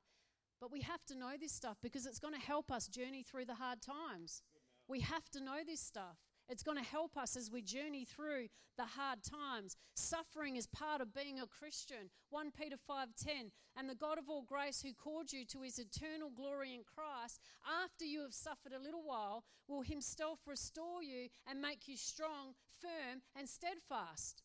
But 0.61 0.71
we 0.71 0.81
have 0.81 1.03
to 1.07 1.15
know 1.15 1.33
this 1.39 1.51
stuff 1.51 1.77
because 1.83 2.05
it's 2.05 2.19
going 2.19 2.33
to 2.33 2.39
help 2.39 2.71
us 2.71 2.87
journey 2.87 3.21
through 3.21 3.45
the 3.45 3.55
hard 3.55 3.81
times. 3.81 4.41
We 4.87 5.01
have 5.01 5.29
to 5.31 5.41
know 5.41 5.57
this 5.65 5.81
stuff. 5.81 6.17
It's 6.47 6.63
going 6.63 6.77
to 6.77 6.83
help 6.83 7.17
us 7.17 7.35
as 7.35 7.49
we 7.49 7.61
journey 7.61 8.05
through 8.05 8.47
the 8.77 8.85
hard 8.85 9.23
times. 9.23 9.75
Suffering 9.95 10.57
is 10.57 10.67
part 10.67 11.01
of 11.01 11.13
being 11.13 11.39
a 11.39 11.47
Christian. 11.47 12.09
1 12.29 12.51
Peter 12.51 12.77
5:10, 12.77 13.51
and 13.75 13.89
the 13.89 13.95
God 13.95 14.17
of 14.17 14.29
all 14.29 14.43
grace 14.43 14.81
who 14.81 14.93
called 14.93 15.33
you 15.33 15.45
to 15.45 15.61
his 15.61 15.79
eternal 15.79 16.29
glory 16.29 16.73
in 16.73 16.83
Christ, 16.83 17.39
after 17.65 18.05
you 18.05 18.21
have 18.21 18.33
suffered 18.33 18.73
a 18.73 18.79
little 18.79 19.03
while, 19.03 19.43
will 19.67 19.81
himself 19.81 20.39
restore 20.45 21.01
you 21.01 21.29
and 21.47 21.61
make 21.61 21.87
you 21.87 21.97
strong, 21.97 22.55
firm, 22.81 23.21
and 23.35 23.49
steadfast. 23.49 24.43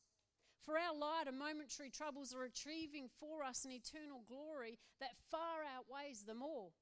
For 0.60 0.78
our 0.78 0.94
light 0.94 1.24
and 1.26 1.38
momentary 1.38 1.90
troubles 1.90 2.34
are 2.34 2.44
achieving 2.44 3.08
for 3.08 3.42
us 3.42 3.64
an 3.64 3.72
eternal 3.72 4.22
glory 4.28 4.78
that 5.00 5.16
far 5.30 5.64
outweighs 5.64 6.24
them 6.24 6.42
all. 6.42 6.72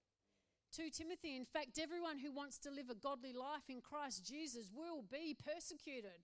2 0.74 0.90
Timothy, 0.90 1.36
in 1.36 1.44
fact, 1.44 1.78
everyone 1.80 2.18
who 2.18 2.32
wants 2.32 2.58
to 2.58 2.70
live 2.70 2.90
a 2.90 2.94
godly 2.94 3.32
life 3.32 3.68
in 3.68 3.80
Christ 3.80 4.24
Jesus 4.24 4.70
will 4.74 5.02
be 5.10 5.34
persecuted. 5.34 6.20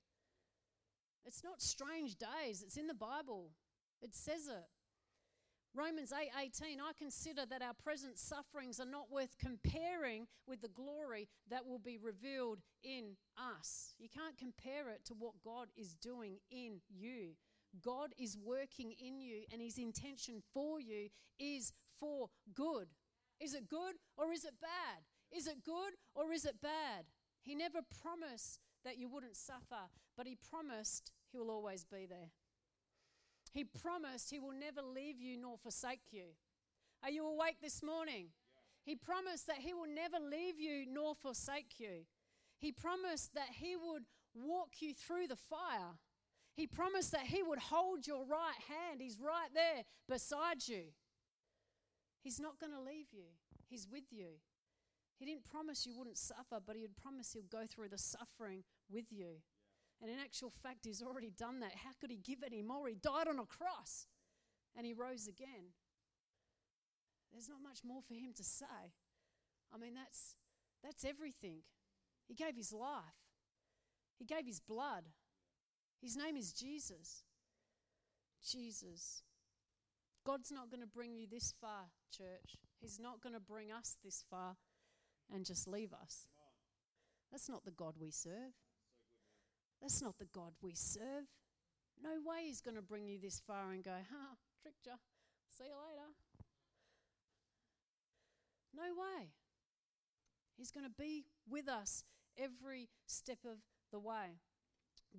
It's 1.25 1.43
not 1.43 1.63
strange 1.63 2.17
days, 2.17 2.63
it's 2.63 2.77
in 2.77 2.87
the 2.87 2.95
Bible. 2.95 3.51
It 4.03 4.15
says 4.15 4.47
it. 4.47 4.69
Romans 5.75 6.13
8:18 6.13 6.81
I 6.81 6.93
consider 6.93 7.45
that 7.47 7.63
our 7.63 7.75
present 7.75 8.17
sufferings 8.17 8.79
are 8.79 8.87
not 8.87 9.11
worth 9.11 9.37
comparing 9.39 10.29
with 10.47 10.61
the 10.61 10.69
glory 10.69 11.29
that 11.49 11.67
will 11.67 11.81
be 11.81 11.99
revealed 11.99 12.61
in 12.85 13.17
us. 13.37 13.95
You 13.99 14.09
can't 14.09 14.39
compare 14.39 14.89
it 14.91 15.05
to 15.07 15.15
what 15.15 15.43
God 15.43 15.71
is 15.75 15.97
doing 15.97 16.39
in 16.51 16.81
you. 16.89 17.35
God 17.81 18.15
is 18.17 18.39
working 18.39 18.93
in 18.93 19.21
you 19.21 19.45
and 19.53 19.61
his 19.61 19.79
intention 19.79 20.43
for 20.53 20.81
you 20.81 21.09
is 21.41 21.73
for 21.99 22.31
good. 22.55 22.89
Is 23.45 23.53
it 23.53 23.69
good 23.69 23.97
or 24.17 24.33
is 24.33 24.47
it 24.47 24.55
bad? 24.59 25.05
Is 25.31 25.47
it 25.47 25.63
good 25.63 25.93
or 26.15 26.33
is 26.33 26.47
it 26.47 26.63
bad? 26.63 27.05
He 27.43 27.55
never 27.55 27.81
promised 28.03 28.59
that 28.87 28.97
you 28.97 29.07
wouldn't 29.07 29.37
suffer, 29.37 29.91
but 30.17 30.27
He 30.27 30.39
promised 30.51 31.13
He 31.31 31.39
will 31.39 31.51
always 31.51 31.85
be 31.85 32.07
there. 32.09 32.31
He 33.53 33.65
promised 33.65 34.31
He 34.31 34.39
will 34.39 34.59
never 34.59 34.81
leave 34.81 35.21
you 35.21 35.37
nor 35.37 35.59
forsake 35.59 36.11
you. 36.11 36.33
Are 37.03 37.11
you 37.11 37.27
awake 37.27 37.57
this 37.61 37.83
morning? 37.83 38.29
He 38.83 38.97
promised 38.97 39.47
that 39.49 39.59
He 39.59 39.75
will 39.75 39.93
never 39.95 40.17
leave 40.19 40.59
you 40.59 40.87
nor 40.91 41.15
forsake 41.15 41.79
you. 41.79 42.07
He 42.59 42.73
promised 42.73 43.35
that 43.35 43.51
He 43.61 43.77
would 43.77 44.05
walk 44.35 44.81
you 44.81 44.95
through 44.95 45.27
the 45.27 45.37
fire. 45.37 45.99
He 46.55 46.67
promised 46.67 47.13
that 47.13 47.27
He 47.27 47.43
would 47.43 47.59
hold 47.59 48.07
your 48.07 48.25
right 48.25 48.61
hand. 48.69 49.03
He's 49.03 49.21
right 49.21 49.51
there 49.53 49.83
beside 50.09 50.67
you. 50.67 50.85
He's 52.25 52.41
not 52.41 52.59
going 52.59 52.73
to 52.73 52.81
leave 52.81 53.13
you, 53.13 53.29
He's 53.69 53.87
with 53.87 54.11
you. 54.11 54.41
He 55.19 55.27
didn't 55.27 55.45
promise 55.45 55.87
you 55.87 55.95
wouldn't 55.97 56.19
suffer, 56.19 56.59
but 56.67 56.75
He 56.75 56.83
had 56.83 56.97
promised 56.97 57.35
He'll 57.35 57.43
go 57.43 57.67
through 57.69 57.91
the 57.91 57.99
suffering 57.99 58.65
with 58.91 59.13
you. 59.13 59.43
And 60.01 60.11
in 60.11 60.19
actual 60.19 60.51
fact, 60.51 60.87
He's 60.87 61.03
already 61.03 61.31
done 61.31 61.61
that. 61.61 61.73
How 61.85 61.91
could 62.01 62.11
He 62.11 62.17
give 62.17 62.39
any 62.45 62.63
more? 62.63 62.89
He 62.89 62.95
died 62.95 63.29
on 63.29 63.39
a 63.39 63.45
cross 63.45 64.07
and 64.75 64.87
He 64.87 64.95
rose 64.95 65.29
again. 65.29 65.77
There's 67.31 67.49
not 67.49 67.63
much 67.63 67.81
more 67.85 68.01
for 68.01 68.15
Him 68.15 68.33
to 68.37 68.43
say. 68.43 68.95
I 69.73 69.77
mean, 69.77 69.95
that's, 69.95 70.37
that's 70.83 71.05
everything. 71.05 71.59
He 72.27 72.35
gave 72.35 72.57
His 72.57 72.73
life, 72.73 73.21
He 74.19 74.25
gave 74.25 74.47
His 74.47 74.61
blood. 74.61 75.05
His 76.01 76.17
name 76.17 76.37
is 76.37 76.53
Jesus. 76.53 77.25
Jesus. 78.47 79.23
God's 80.25 80.51
not 80.51 80.71
going 80.71 80.81
to 80.81 80.87
bring 80.87 81.15
you 81.15 81.27
this 81.31 81.53
far, 81.61 81.91
church. 82.11 82.57
He's 82.81 82.99
not 82.99 83.23
going 83.23 83.35
to 83.35 83.41
bring 83.41 83.71
us 83.71 83.97
this 84.03 84.25
far 84.31 84.57
and 85.33 85.45
just 85.45 85.69
leave 85.69 85.93
us. 85.93 86.29
That's 87.31 87.49
not 87.49 87.65
the 87.65 87.71
God 87.71 87.95
we 88.01 88.11
serve. 88.11 88.55
That's 89.83 90.01
not 90.01 90.19
the 90.19 90.27
God 90.27 90.53
we 90.63 90.73
serve. 90.75 91.27
No 92.03 92.11
way 92.25 92.45
He's 92.47 92.61
going 92.61 92.77
to 92.77 92.83
bring 92.83 93.07
you 93.07 93.19
this 93.21 93.41
far 93.47 93.73
and 93.73 93.85
go, 93.85 93.91
huh, 93.91 94.35
tricked 94.63 94.87
you. 94.87 94.93
See 95.51 95.65
you 95.65 95.75
later. 95.75 96.11
No 98.75 98.83
way. 98.83 99.31
He's 100.57 100.71
going 100.71 100.87
to 100.87 100.93
be 100.99 101.25
with 101.49 101.69
us 101.69 102.05
every 102.39 102.89
step 103.07 103.39
of 103.45 103.59
the 103.93 104.01
way. 104.01 104.39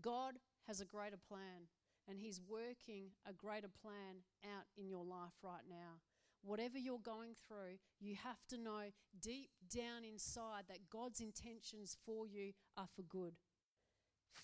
God 0.01 0.35
has 0.67 0.81
a 0.81 0.85
greater 0.85 1.19
plan 1.29 1.67
and 2.07 2.19
He's 2.19 2.41
working 2.47 3.11
a 3.27 3.33
greater 3.33 3.69
plan 3.81 4.23
out 4.45 4.65
in 4.77 4.89
your 4.89 5.03
life 5.03 5.33
right 5.41 5.65
now. 5.69 5.99
Whatever 6.43 6.77
you're 6.77 6.99
going 6.99 7.33
through, 7.47 7.79
you 7.99 8.15
have 8.23 8.45
to 8.49 8.57
know 8.57 8.91
deep 9.19 9.49
down 9.73 10.03
inside 10.03 10.65
that 10.69 10.89
God's 10.91 11.19
intentions 11.19 11.97
for 12.05 12.27
you 12.27 12.53
are 12.77 12.87
for 12.95 13.01
good. 13.03 13.33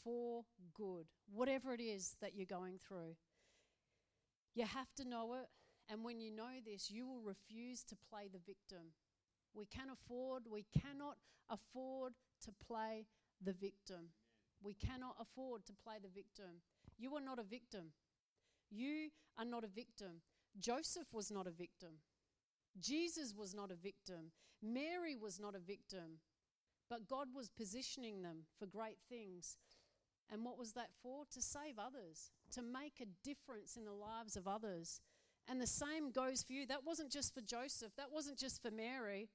For 0.03 0.43
good. 0.73 1.05
Whatever 1.31 1.73
it 1.73 1.81
is 1.81 2.15
that 2.21 2.35
you're 2.35 2.47
going 2.47 2.79
through. 2.87 3.15
You 4.55 4.65
have 4.65 4.93
to 4.97 5.07
know 5.07 5.35
it, 5.35 5.47
and 5.89 6.03
when 6.03 6.19
you 6.19 6.31
know 6.31 6.59
this, 6.65 6.89
you 6.89 7.05
will 7.05 7.21
refuse 7.21 7.83
to 7.83 7.95
play 8.09 8.29
the 8.31 8.39
victim. 8.39 8.93
We 9.53 9.65
can 9.65 9.87
afford, 9.91 10.43
we 10.49 10.65
cannot 10.81 11.17
afford 11.49 12.13
to 12.45 12.51
play 12.65 13.05
the 13.43 13.53
victim. 13.53 14.09
We 14.63 14.73
cannot 14.73 15.15
afford 15.19 15.65
to 15.65 15.73
play 15.83 15.95
the 16.01 16.09
victim. 16.09 16.61
You 17.01 17.15
are 17.15 17.21
not 17.21 17.39
a 17.39 17.43
victim. 17.43 17.93
You 18.69 19.09
are 19.35 19.45
not 19.45 19.63
a 19.63 19.67
victim. 19.67 20.21
Joseph 20.59 21.07
was 21.11 21.31
not 21.31 21.47
a 21.47 21.51
victim. 21.51 21.93
Jesus 22.79 23.33
was 23.35 23.55
not 23.55 23.71
a 23.71 23.75
victim. 23.75 24.31
Mary 24.61 25.15
was 25.15 25.39
not 25.39 25.55
a 25.55 25.59
victim. 25.59 26.19
But 26.91 27.07
God 27.07 27.29
was 27.35 27.49
positioning 27.49 28.21
them 28.21 28.43
for 28.59 28.67
great 28.67 28.99
things. 29.09 29.57
And 30.31 30.45
what 30.45 30.59
was 30.59 30.73
that 30.73 30.89
for? 31.01 31.23
To 31.33 31.41
save 31.41 31.79
others, 31.79 32.29
to 32.51 32.61
make 32.61 33.01
a 33.01 33.27
difference 33.27 33.75
in 33.75 33.85
the 33.85 33.91
lives 33.91 34.35
of 34.35 34.47
others. 34.47 35.01
And 35.49 35.59
the 35.59 35.65
same 35.65 36.11
goes 36.11 36.43
for 36.43 36.53
you. 36.53 36.67
That 36.67 36.85
wasn't 36.85 37.11
just 37.11 37.33
for 37.33 37.41
Joseph, 37.41 37.93
that 37.97 38.11
wasn't 38.13 38.37
just 38.37 38.61
for 38.61 38.69
Mary, 38.69 39.29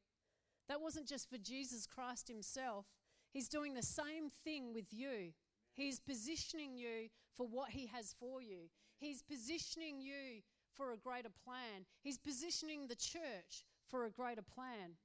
that 0.69 0.81
wasn't 0.81 1.09
just 1.09 1.29
for 1.29 1.37
Jesus 1.37 1.85
Christ 1.85 2.29
himself. 2.29 2.87
He's 3.33 3.49
doing 3.49 3.75
the 3.75 3.83
same 3.83 4.31
thing 4.45 4.73
with 4.73 4.93
you. 4.93 5.33
He's 5.77 6.01
positioning 6.01 6.77
you 6.77 7.09
for 7.37 7.47
what 7.47 7.71
He 7.71 7.87
has 7.87 8.15
for 8.19 8.43
you. 8.43 8.71
He's 8.99 9.23
positioning 9.23 10.01
you 10.01 10.43
for 10.75 10.93
a 10.93 10.97
greater 10.97 11.31
plan. 11.45 11.85
He's 12.03 12.19
positioning 12.19 12.87
the 12.89 12.97
church 12.97 13.65
for 13.89 14.07
a 14.07 14.11
greater 14.11 14.43
plan. 14.43 14.97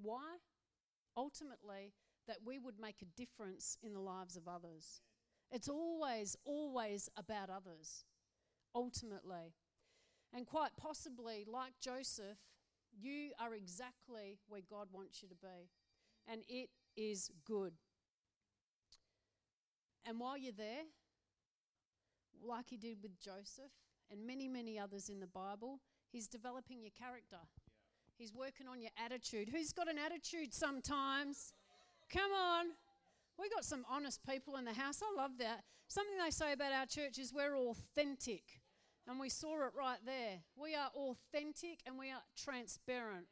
Why? 0.00 0.36
Ultimately, 1.16 1.92
that 2.26 2.38
we 2.44 2.58
would 2.58 2.78
make 2.80 3.02
a 3.02 3.16
difference 3.16 3.76
in 3.82 3.92
the 3.92 4.00
lives 4.00 4.36
of 4.36 4.48
others. 4.48 5.00
It's 5.50 5.68
always, 5.68 6.36
always 6.44 7.08
about 7.16 7.50
others, 7.50 8.04
ultimately. 8.74 9.54
And 10.32 10.46
quite 10.46 10.70
possibly, 10.76 11.44
like 11.46 11.72
Joseph, 11.80 12.38
you 12.96 13.30
are 13.40 13.54
exactly 13.54 14.38
where 14.48 14.60
God 14.68 14.88
wants 14.92 15.22
you 15.22 15.28
to 15.28 15.34
be. 15.34 15.70
And 16.30 16.42
it 16.48 16.70
is 16.96 17.30
good. 17.44 17.72
And 20.06 20.18
while 20.18 20.36
you're 20.36 20.52
there, 20.52 20.84
like 22.42 22.68
he 22.68 22.76
did 22.76 22.98
with 23.02 23.20
Joseph 23.20 23.72
and 24.10 24.26
many, 24.26 24.48
many 24.48 24.78
others 24.78 25.08
in 25.08 25.20
the 25.20 25.26
Bible, 25.26 25.80
he's 26.10 26.26
developing 26.26 26.82
your 26.82 26.92
character. 26.98 27.38
He's 28.16 28.34
working 28.34 28.66
on 28.68 28.80
your 28.80 28.90
attitude. 29.02 29.48
Who's 29.48 29.72
got 29.72 29.88
an 29.88 29.96
attitude 29.98 30.52
sometimes? 30.52 31.52
Come 32.12 32.32
on. 32.32 32.66
We 33.38 33.48
got 33.48 33.64
some 33.64 33.86
honest 33.88 34.20
people 34.28 34.56
in 34.56 34.64
the 34.64 34.74
house. 34.74 35.00
I 35.02 35.20
love 35.20 35.32
that. 35.38 35.64
Something 35.88 36.18
they 36.22 36.30
say 36.30 36.52
about 36.52 36.72
our 36.72 36.86
church 36.86 37.18
is 37.18 37.32
we're 37.32 37.56
authentic. 37.56 38.42
And 39.08 39.18
we 39.18 39.28
saw 39.30 39.66
it 39.66 39.72
right 39.76 39.98
there. 40.04 40.40
We 40.56 40.74
are 40.74 40.90
authentic 40.94 41.80
and 41.86 41.98
we 41.98 42.10
are 42.10 42.22
transparent. 42.36 43.26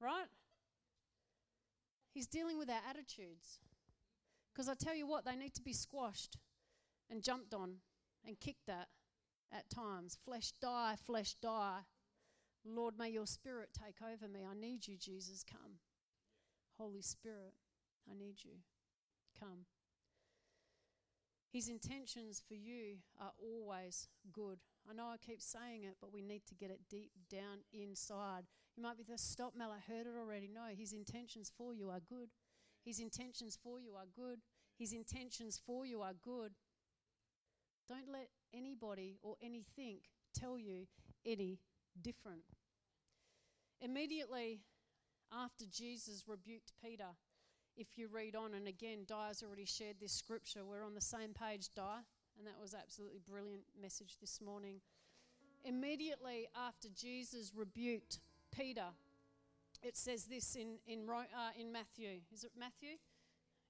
Right? 0.00 0.26
He's 2.12 2.26
dealing 2.26 2.58
with 2.58 2.70
our 2.70 2.80
attitudes. 2.88 3.60
Because 4.54 4.68
I 4.68 4.74
tell 4.74 4.94
you 4.94 5.06
what, 5.06 5.24
they 5.24 5.34
need 5.34 5.54
to 5.54 5.62
be 5.62 5.72
squashed 5.72 6.38
and 7.10 7.22
jumped 7.22 7.52
on 7.52 7.76
and 8.26 8.38
kicked 8.38 8.68
at 8.68 8.88
at 9.52 9.68
times. 9.70 10.18
Flesh 10.24 10.52
die, 10.60 10.94
flesh 11.04 11.34
die. 11.34 11.80
Lord, 12.64 12.94
may 12.98 13.10
your 13.10 13.26
spirit 13.26 13.70
take 13.72 13.96
over 14.02 14.26
me. 14.26 14.40
I 14.48 14.58
need 14.58 14.86
you, 14.86 14.96
Jesus. 14.96 15.44
Come. 15.44 15.78
Holy 16.78 17.02
Spirit, 17.02 17.54
I 18.10 18.14
need 18.18 18.36
you. 18.42 18.58
Come. 19.38 19.66
His 21.52 21.68
intentions 21.68 22.42
for 22.46 22.54
you 22.54 22.96
are 23.20 23.32
always 23.38 24.08
good. 24.32 24.58
I 24.90 24.92
know 24.92 25.04
I 25.04 25.16
keep 25.24 25.40
saying 25.40 25.84
it, 25.84 25.96
but 26.00 26.12
we 26.12 26.20
need 26.20 26.42
to 26.48 26.54
get 26.54 26.70
it 26.70 26.80
deep 26.90 27.12
down 27.30 27.62
inside. 27.72 28.44
You 28.76 28.82
might 28.82 28.98
be 28.98 29.04
the 29.04 29.16
stop, 29.16 29.54
Mel, 29.56 29.70
I 29.70 29.92
heard 29.92 30.06
it 30.06 30.18
already. 30.18 30.50
No, 30.52 30.62
his 30.76 30.92
intentions 30.92 31.52
for 31.56 31.72
you 31.72 31.90
are 31.90 32.00
good. 32.00 32.30
His 32.84 33.00
intentions 33.00 33.58
for 33.62 33.80
you 33.80 33.94
are 33.94 34.06
good. 34.14 34.40
His 34.78 34.92
intentions 34.92 35.60
for 35.64 35.86
you 35.86 36.02
are 36.02 36.12
good. 36.22 36.52
Don't 37.88 38.10
let 38.12 38.28
anybody 38.52 39.16
or 39.22 39.36
anything 39.42 39.98
tell 40.38 40.58
you 40.58 40.86
any 41.24 41.58
different. 42.00 42.42
Immediately 43.80 44.60
after 45.32 45.64
Jesus 45.70 46.24
rebuked 46.26 46.72
Peter, 46.82 47.08
if 47.76 47.88
you 47.96 48.08
read 48.08 48.36
on, 48.36 48.54
and 48.54 48.68
again, 48.68 49.00
Di's 49.06 49.42
already 49.42 49.64
shared 49.64 49.96
this 50.00 50.12
scripture, 50.12 50.64
we're 50.64 50.84
on 50.84 50.94
the 50.94 51.00
same 51.00 51.34
page, 51.34 51.70
Di, 51.74 51.98
and 52.38 52.46
that 52.46 52.60
was 52.60 52.74
absolutely 52.74 53.20
brilliant 53.28 53.64
message 53.80 54.16
this 54.20 54.40
morning. 54.40 54.80
Immediately 55.64 56.48
after 56.56 56.88
Jesus 56.88 57.52
rebuked 57.54 58.20
Peter, 58.56 58.86
it 59.84 59.96
says 59.96 60.24
this 60.24 60.56
in, 60.56 60.78
in, 60.86 61.06
uh, 61.08 61.60
in 61.60 61.70
Matthew. 61.70 62.08
Is 62.32 62.42
it 62.42 62.52
Matthew? 62.58 62.96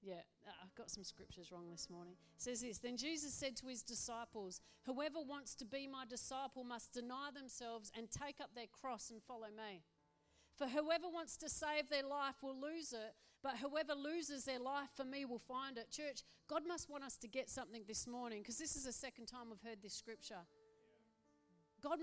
Yeah, 0.01 0.21
uh, 0.47 0.51
I've 0.63 0.75
got 0.75 0.89
some 0.89 1.03
scriptures 1.03 1.51
wrong 1.51 1.69
this 1.71 1.89
morning. 1.89 2.13
It 2.35 2.41
says 2.41 2.61
this 2.61 2.77
Then 2.77 2.95
Jesus 2.95 3.33
said 3.33 3.55
to 3.57 3.67
his 3.67 3.81
disciples, 3.83 4.61
Whoever 4.85 5.19
wants 5.19 5.55
to 5.55 5.65
be 5.65 5.87
my 5.87 6.05
disciple 6.07 6.63
must 6.63 6.93
deny 6.93 7.29
themselves 7.33 7.91
and 7.97 8.09
take 8.09 8.39
up 8.39 8.51
their 8.55 8.67
cross 8.67 9.09
and 9.09 9.21
follow 9.21 9.47
me. 9.47 9.83
For 10.57 10.67
whoever 10.67 11.09
wants 11.09 11.35
to 11.37 11.49
save 11.49 11.89
their 11.89 12.07
life 12.07 12.35
will 12.41 12.59
lose 12.59 12.93
it, 12.93 13.13
but 13.43 13.57
whoever 13.57 13.93
loses 13.93 14.45
their 14.45 14.59
life 14.59 14.89
for 14.95 15.03
me 15.03 15.25
will 15.25 15.39
find 15.39 15.77
it. 15.77 15.91
Church, 15.91 16.23
God 16.47 16.63
must 16.65 16.89
want 16.89 17.03
us 17.03 17.17
to 17.17 17.27
get 17.27 17.49
something 17.49 17.83
this 17.87 18.07
morning 18.07 18.41
because 18.41 18.57
this 18.57 18.75
is 18.75 18.85
the 18.85 18.93
second 18.93 19.25
time 19.25 19.49
we've 19.49 19.69
heard 19.69 19.81
this 19.81 19.93
scripture. 19.93 20.45
God, 21.85 21.99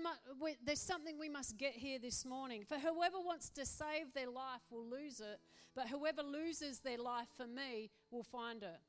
there's 0.65 0.79
something 0.79 1.19
we 1.19 1.27
must 1.27 1.57
get 1.57 1.73
here 1.73 1.99
this 1.99 2.25
morning. 2.25 2.63
For 2.65 2.75
whoever 2.75 3.19
wants 3.19 3.49
to 3.49 3.65
save 3.65 4.13
their 4.15 4.29
life 4.29 4.61
will 4.71 4.85
lose 4.85 5.19
it, 5.19 5.39
but 5.75 5.89
whoever 5.89 6.21
loses 6.23 6.79
their 6.79 6.97
life 6.97 7.27
for 7.35 7.45
me 7.45 7.89
will 8.09 8.23
find 8.23 8.63
it. 8.63 8.79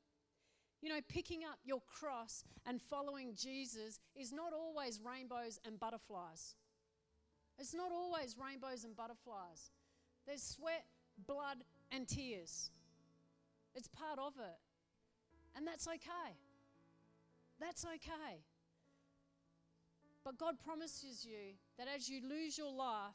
You 0.81 0.89
know, 0.89 0.99
picking 1.09 1.43
up 1.43 1.59
your 1.65 1.81
cross 1.81 2.45
and 2.65 2.81
following 2.81 3.33
Jesus 3.35 3.99
is 4.15 4.31
not 4.31 4.53
always 4.53 5.01
rainbows 5.05 5.59
and 5.65 5.77
butterflies. 5.77 6.55
It's 7.59 7.73
not 7.73 7.91
always 7.91 8.37
rainbows 8.41 8.85
and 8.85 8.95
butterflies. 8.95 9.71
There's 10.25 10.43
sweat, 10.43 10.85
blood, 11.27 11.57
and 11.91 12.07
tears. 12.07 12.71
It's 13.73 13.89
part 13.89 14.17
of 14.17 14.33
it. 14.37 14.57
And 15.57 15.67
that's 15.67 15.87
okay. 15.87 16.37
That's 17.59 17.85
okay. 17.85 18.43
But 20.25 20.39
God 20.39 20.55
promises 20.59 21.23
you 21.23 21.53
that 21.77 21.87
as 21.87 22.09
you 22.09 22.19
lose 22.27 22.57
your 22.57 22.73
life, 22.73 23.13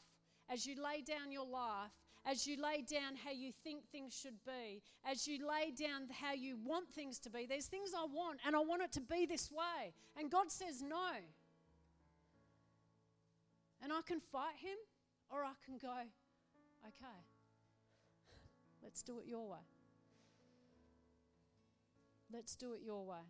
as 0.49 0.65
you 0.65 0.77
lay 0.77 1.03
down 1.03 1.33
your 1.33 1.45
life, 1.45 1.91
as 2.25 2.47
you 2.47 2.57
lay 2.63 2.83
down 2.83 3.17
how 3.25 3.33
you 3.33 3.51
think 3.65 3.85
things 3.91 4.17
should 4.17 4.45
be, 4.47 4.81
as 5.05 5.27
you 5.27 5.39
lay 5.47 5.73
down 5.73 6.03
how 6.21 6.35
you 6.35 6.57
want 6.65 6.89
things 6.89 7.19
to 7.21 7.31
be, 7.31 7.47
there's 7.47 7.67
things 7.67 7.91
I 7.97 8.05
want 8.05 8.39
and 8.47 8.55
I 8.55 8.61
want 8.61 8.83
it 8.83 8.93
to 8.93 9.01
be 9.01 9.27
this 9.27 9.51
way. 9.51 9.93
And 10.17 10.31
God 10.31 10.53
says 10.53 10.83
no. 10.83 11.11
And 13.83 13.93
I 13.93 14.03
can 14.07 14.21
fight 14.21 14.57
him 14.61 14.77
or 15.33 15.43
I 15.43 15.53
can 15.67 15.79
go, 15.79 15.93
okay, 16.87 17.19
let's 18.85 19.03
do 19.03 19.19
it 19.19 19.27
your 19.27 19.49
way. 19.49 19.67
Let's 22.33 22.55
do 22.55 22.75
it 22.75 22.83
your 22.85 23.05
way. 23.05 23.27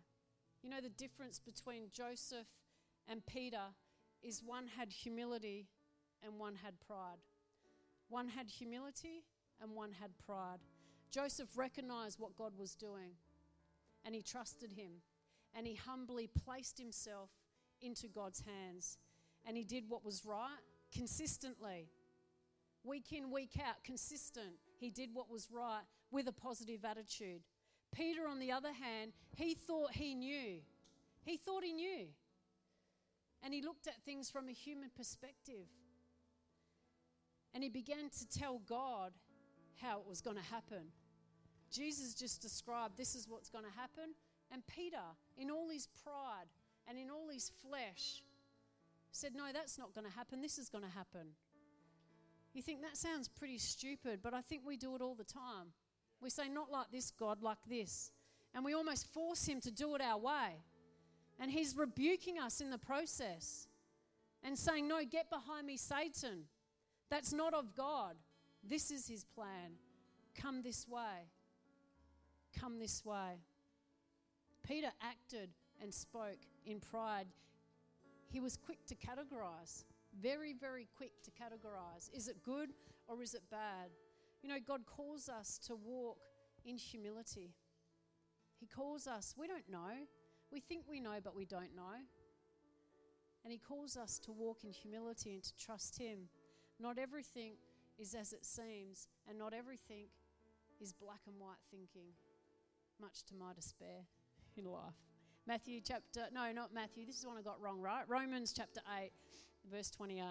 You 0.61 0.69
know, 0.69 0.81
the 0.81 0.89
difference 0.89 1.39
between 1.39 1.85
Joseph 1.91 2.45
and 3.07 3.25
Peter 3.25 3.73
is 4.23 4.41
one 4.45 4.67
had 4.67 4.91
humility 4.91 5.67
and 6.23 6.39
one 6.39 6.55
had 6.55 6.79
pride. 6.79 7.19
One 8.09 8.27
had 8.27 8.49
humility 8.49 9.23
and 9.61 9.75
one 9.75 9.91
had 9.99 10.11
pride. 10.25 10.59
Joseph 11.11 11.49
recognized 11.55 12.19
what 12.19 12.35
God 12.35 12.53
was 12.57 12.75
doing 12.75 13.11
and 14.05 14.15
he 14.15 14.21
trusted 14.21 14.71
him 14.71 15.01
and 15.55 15.67
he 15.67 15.75
humbly 15.75 16.27
placed 16.27 16.77
himself 16.77 17.29
into 17.81 18.07
God's 18.07 18.43
hands 18.45 18.97
and 19.45 19.57
he 19.57 19.63
did 19.63 19.85
what 19.89 20.05
was 20.05 20.23
right 20.25 20.59
consistently. 20.93 21.87
Week 22.83 23.11
in, 23.11 23.31
week 23.31 23.57
out, 23.59 23.83
consistent. 23.83 24.53
He 24.79 24.89
did 24.89 25.09
what 25.13 25.29
was 25.29 25.49
right 25.51 25.83
with 26.11 26.27
a 26.27 26.31
positive 26.31 26.83
attitude. 26.83 27.41
Peter, 27.93 28.27
on 28.27 28.39
the 28.39 28.51
other 28.51 28.71
hand, 28.73 29.11
he 29.35 29.53
thought 29.53 29.91
he 29.91 30.15
knew. 30.15 30.59
He 31.23 31.37
thought 31.37 31.63
he 31.63 31.73
knew. 31.73 32.07
And 33.43 33.53
he 33.53 33.61
looked 33.61 33.87
at 33.87 34.01
things 34.03 34.29
from 34.29 34.49
a 34.49 34.51
human 34.51 34.89
perspective. 34.95 35.67
And 37.53 37.63
he 37.63 37.69
began 37.69 38.09
to 38.09 38.39
tell 38.39 38.61
God 38.67 39.11
how 39.81 39.99
it 39.99 40.07
was 40.07 40.21
going 40.21 40.37
to 40.37 40.43
happen. 40.43 40.91
Jesus 41.71 42.13
just 42.13 42.41
described 42.41 42.97
this 42.97 43.15
is 43.15 43.27
what's 43.27 43.49
going 43.49 43.65
to 43.65 43.71
happen. 43.71 44.13
And 44.51 44.65
Peter, 44.67 44.97
in 45.37 45.49
all 45.49 45.69
his 45.69 45.87
pride 46.03 46.47
and 46.87 46.97
in 46.97 47.09
all 47.09 47.29
his 47.29 47.51
flesh, 47.65 48.23
said, 49.11 49.33
No, 49.35 49.45
that's 49.53 49.77
not 49.77 49.93
going 49.93 50.05
to 50.05 50.13
happen. 50.13 50.41
This 50.41 50.57
is 50.57 50.69
going 50.69 50.83
to 50.83 50.89
happen. 50.89 51.27
You 52.53 52.61
think 52.61 52.81
that 52.81 52.97
sounds 52.97 53.27
pretty 53.27 53.57
stupid, 53.57 54.19
but 54.21 54.33
I 54.33 54.41
think 54.41 54.63
we 54.65 54.75
do 54.75 54.95
it 54.95 55.01
all 55.01 55.15
the 55.15 55.23
time. 55.23 55.71
We 56.21 56.29
say, 56.29 56.49
Not 56.49 56.71
like 56.71 56.91
this, 56.91 57.11
God, 57.11 57.41
like 57.41 57.63
this. 57.67 58.11
And 58.53 58.65
we 58.65 58.73
almost 58.73 59.07
force 59.13 59.45
Him 59.45 59.61
to 59.61 59.71
do 59.71 59.95
it 59.95 60.01
our 60.01 60.17
way. 60.17 60.61
And 61.41 61.51
He's 61.51 61.75
rebuking 61.75 62.39
us 62.39 62.61
in 62.61 62.69
the 62.69 62.77
process 62.77 63.67
and 64.43 64.57
saying, 64.57 64.87
No, 64.87 65.03
get 65.03 65.29
behind 65.29 65.67
me, 65.67 65.75
Satan. 65.75 66.45
That's 67.09 67.33
not 67.33 67.53
of 67.53 67.75
God. 67.75 68.15
This 68.63 68.91
is 68.91 69.07
His 69.07 69.25
plan. 69.25 69.73
Come 70.39 70.61
this 70.61 70.87
way. 70.87 71.27
Come 72.57 72.79
this 72.79 73.03
way. 73.03 73.41
Peter 74.65 74.91
acted 75.01 75.49
and 75.81 75.93
spoke 75.93 76.37
in 76.65 76.79
pride 76.79 77.25
he 78.31 78.39
was 78.39 78.55
quick 78.55 78.85
to 78.87 78.95
categorize, 78.95 79.83
very, 80.19 80.53
very 80.53 80.87
quick 80.95 81.11
to 81.23 81.31
categorize. 81.31 82.09
Is 82.13 82.29
it 82.29 82.41
good 82.43 82.69
or 83.07 83.21
is 83.21 83.33
it 83.33 83.41
bad? 83.51 83.89
You 84.41 84.49
know, 84.49 84.57
God 84.65 84.85
calls 84.85 85.27
us 85.27 85.59
to 85.67 85.75
walk 85.75 86.17
in 86.65 86.77
humility. 86.77 87.51
He 88.59 88.67
calls 88.67 89.05
us, 89.05 89.35
we 89.37 89.47
don't 89.47 89.69
know. 89.69 90.07
We 90.51 90.59
think 90.59 90.83
we 90.89 90.99
know, 90.99 91.17
but 91.23 91.35
we 91.35 91.45
don't 91.45 91.75
know. 91.75 91.95
And 93.43 93.51
He 93.51 93.57
calls 93.57 93.97
us 93.97 94.19
to 94.19 94.31
walk 94.31 94.63
in 94.63 94.71
humility 94.71 95.33
and 95.33 95.43
to 95.43 95.57
trust 95.57 95.97
Him. 95.97 96.29
Not 96.79 96.97
everything 96.97 97.53
is 97.97 98.13
as 98.13 98.33
it 98.33 98.45
seems, 98.45 99.07
and 99.27 99.37
not 99.37 99.53
everything 99.53 100.07
is 100.79 100.93
black 100.93 101.21
and 101.27 101.39
white 101.39 101.61
thinking, 101.69 102.13
much 102.99 103.23
to 103.25 103.35
my 103.35 103.53
despair 103.53 104.05
in 104.57 104.65
life. 104.65 104.95
Matthew 105.47 105.79
chapter, 105.83 106.27
no, 106.33 106.51
not 106.51 106.73
Matthew, 106.73 107.05
this 107.05 107.17
is 107.17 107.25
one 107.25 107.37
I 107.37 107.41
got 107.41 107.61
wrong, 107.61 107.79
right? 107.81 108.03
Romans 108.07 108.53
chapter 108.55 108.81
8, 109.01 109.11
verse 109.71 109.89
28. 109.89 110.23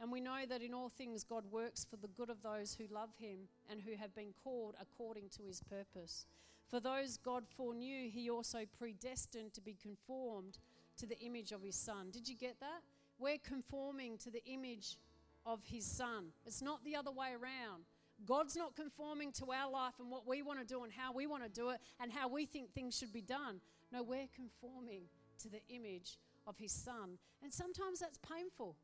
And 0.00 0.10
we 0.10 0.20
know 0.20 0.40
that 0.48 0.62
in 0.62 0.74
all 0.74 0.88
things 0.88 1.22
God 1.22 1.44
works 1.50 1.86
for 1.88 1.96
the 1.96 2.08
good 2.08 2.30
of 2.30 2.42
those 2.42 2.74
who 2.74 2.92
love 2.92 3.10
him 3.18 3.48
and 3.70 3.80
who 3.80 3.94
have 3.96 4.14
been 4.14 4.32
called 4.42 4.74
according 4.80 5.28
to 5.36 5.42
his 5.42 5.62
purpose. 5.62 6.26
For 6.72 6.80
those 6.80 7.18
God 7.18 7.44
foreknew, 7.54 8.08
he 8.08 8.30
also 8.30 8.60
predestined 8.78 9.52
to 9.52 9.60
be 9.60 9.74
conformed 9.74 10.56
to 10.96 11.04
the 11.04 11.20
image 11.20 11.52
of 11.52 11.62
his 11.62 11.76
son. 11.76 12.10
Did 12.10 12.26
you 12.26 12.34
get 12.34 12.60
that? 12.60 12.80
We're 13.18 13.36
conforming 13.36 14.16
to 14.24 14.30
the 14.30 14.42
image 14.46 14.96
of 15.44 15.60
his 15.64 15.84
son. 15.84 16.28
It's 16.46 16.62
not 16.62 16.82
the 16.82 16.96
other 16.96 17.10
way 17.10 17.32
around. 17.32 17.84
God's 18.24 18.56
not 18.56 18.74
conforming 18.74 19.32
to 19.32 19.52
our 19.52 19.70
life 19.70 19.94
and 20.00 20.10
what 20.10 20.26
we 20.26 20.40
want 20.40 20.60
to 20.60 20.64
do 20.64 20.82
and 20.82 20.90
how 20.90 21.12
we 21.12 21.26
want 21.26 21.42
to 21.42 21.50
do 21.50 21.68
it 21.68 21.78
and 22.00 22.10
how 22.10 22.26
we 22.26 22.46
think 22.46 22.72
things 22.72 22.96
should 22.96 23.12
be 23.12 23.20
done. 23.20 23.60
No, 23.92 24.02
we're 24.02 24.28
conforming 24.34 25.02
to 25.42 25.50
the 25.50 25.60
image 25.68 26.16
of 26.46 26.56
his 26.56 26.72
son. 26.72 27.18
And 27.42 27.52
sometimes 27.52 28.00
that's 28.00 28.18
painful. 28.18 28.76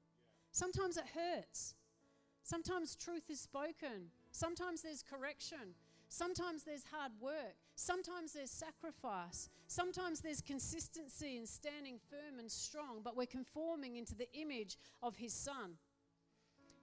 Sometimes 0.52 0.98
it 0.98 1.06
hurts. 1.14 1.74
Sometimes 2.42 2.96
truth 2.96 3.30
is 3.30 3.40
spoken. 3.40 4.10
Sometimes 4.30 4.82
there's 4.82 5.02
correction. 5.02 5.74
Sometimes 6.10 6.64
there's 6.64 6.84
hard 6.92 7.12
work. 7.18 7.56
Sometimes 7.80 8.32
there's 8.32 8.50
sacrifice. 8.50 9.48
Sometimes 9.68 10.20
there's 10.20 10.40
consistency 10.40 11.36
in 11.36 11.46
standing 11.46 12.00
firm 12.10 12.40
and 12.40 12.50
strong, 12.50 13.02
but 13.04 13.16
we're 13.16 13.24
conforming 13.24 13.94
into 13.94 14.16
the 14.16 14.28
image 14.32 14.76
of 15.00 15.14
his 15.14 15.32
son 15.32 15.78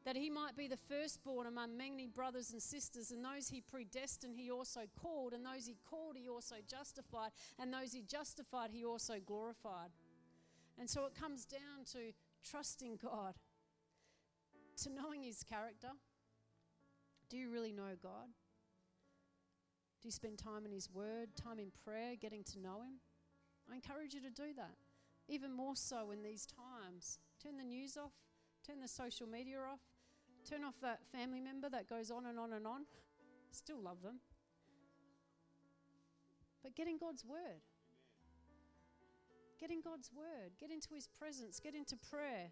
that 0.06 0.16
he 0.16 0.30
might 0.30 0.56
be 0.56 0.70
the 0.70 0.78
firstborn 0.78 1.48
among 1.48 1.76
many 1.76 2.08
brothers 2.08 2.52
and 2.52 2.62
sisters. 2.62 3.12
And 3.12 3.26
those 3.26 3.50
he 3.50 3.60
predestined, 3.60 4.36
he 4.38 4.50
also 4.50 4.82
called. 5.02 5.34
And 5.34 5.46
those 5.46 5.66
he 5.66 5.76
called, 5.90 6.16
he 6.16 6.30
also 6.30 6.56
justified. 6.66 7.32
And 7.60 7.74
those 7.74 7.92
he 7.92 8.02
justified, 8.02 8.70
he 8.72 8.86
also 8.86 9.16
glorified. 9.26 9.90
And 10.80 10.90
so 10.90 11.06
it 11.06 11.14
comes 11.14 11.44
down 11.44 11.84
to 11.92 12.14
trusting 12.50 13.00
God. 13.04 13.34
to 14.84 14.90
knowing 14.90 15.24
His 15.24 15.44
character? 15.44 15.90
Do 17.30 17.38
you 17.38 17.50
really 17.50 17.72
know 17.72 17.96
God? 18.02 18.30
Do 20.06 20.10
you 20.10 20.12
spend 20.12 20.38
time 20.38 20.68
in 20.68 20.72
His 20.72 20.88
Word, 20.94 21.30
time 21.36 21.58
in 21.58 21.72
prayer, 21.84 22.14
getting 22.16 22.44
to 22.54 22.60
know 22.60 22.84
Him? 22.84 23.02
I 23.68 23.74
encourage 23.74 24.14
you 24.14 24.22
to 24.22 24.30
do 24.30 24.54
that. 24.56 24.76
Even 25.28 25.52
more 25.52 25.76
so 25.76 26.12
in 26.12 26.22
these 26.22 26.46
times. 26.46 27.18
Turn 27.42 27.58
the 27.58 27.64
news 27.64 27.98
off, 27.98 28.12
turn 28.64 28.82
the 28.82 28.88
social 28.88 29.26
media 29.26 29.58
off, 29.58 29.80
turn 30.48 30.64
off 30.64 30.76
that 30.84 31.00
family 31.12 31.40
member 31.40 31.72
that 31.72 31.90
goes 31.90 32.12
on 32.12 32.28
and 32.28 32.38
on 32.38 32.54
and 32.54 32.68
on. 32.68 32.82
Still 33.50 33.82
love 33.82 34.04
them. 34.04 34.20
But 36.62 36.76
get 36.76 36.88
in 36.88 37.00
God's 37.00 37.26
Word. 37.26 37.66
Get 39.60 39.72
in 39.72 39.82
God's 39.82 40.12
Word. 40.16 40.52
Get 40.60 40.70
into 40.70 40.94
His 40.94 41.08
presence. 41.08 41.60
Get 41.60 41.74
into 41.74 41.98
prayer. 41.98 42.52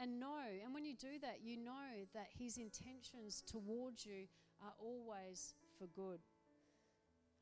And 0.00 0.18
know, 0.18 0.40
and 0.64 0.72
when 0.72 0.86
you 0.86 0.94
do 0.94 1.18
that, 1.20 1.40
you 1.44 1.58
know 1.58 2.06
that 2.14 2.28
His 2.38 2.56
intentions 2.56 3.42
towards 3.46 4.06
you 4.06 4.28
are 4.64 4.72
always 4.80 5.52
for 5.78 5.86
good. 5.88 6.20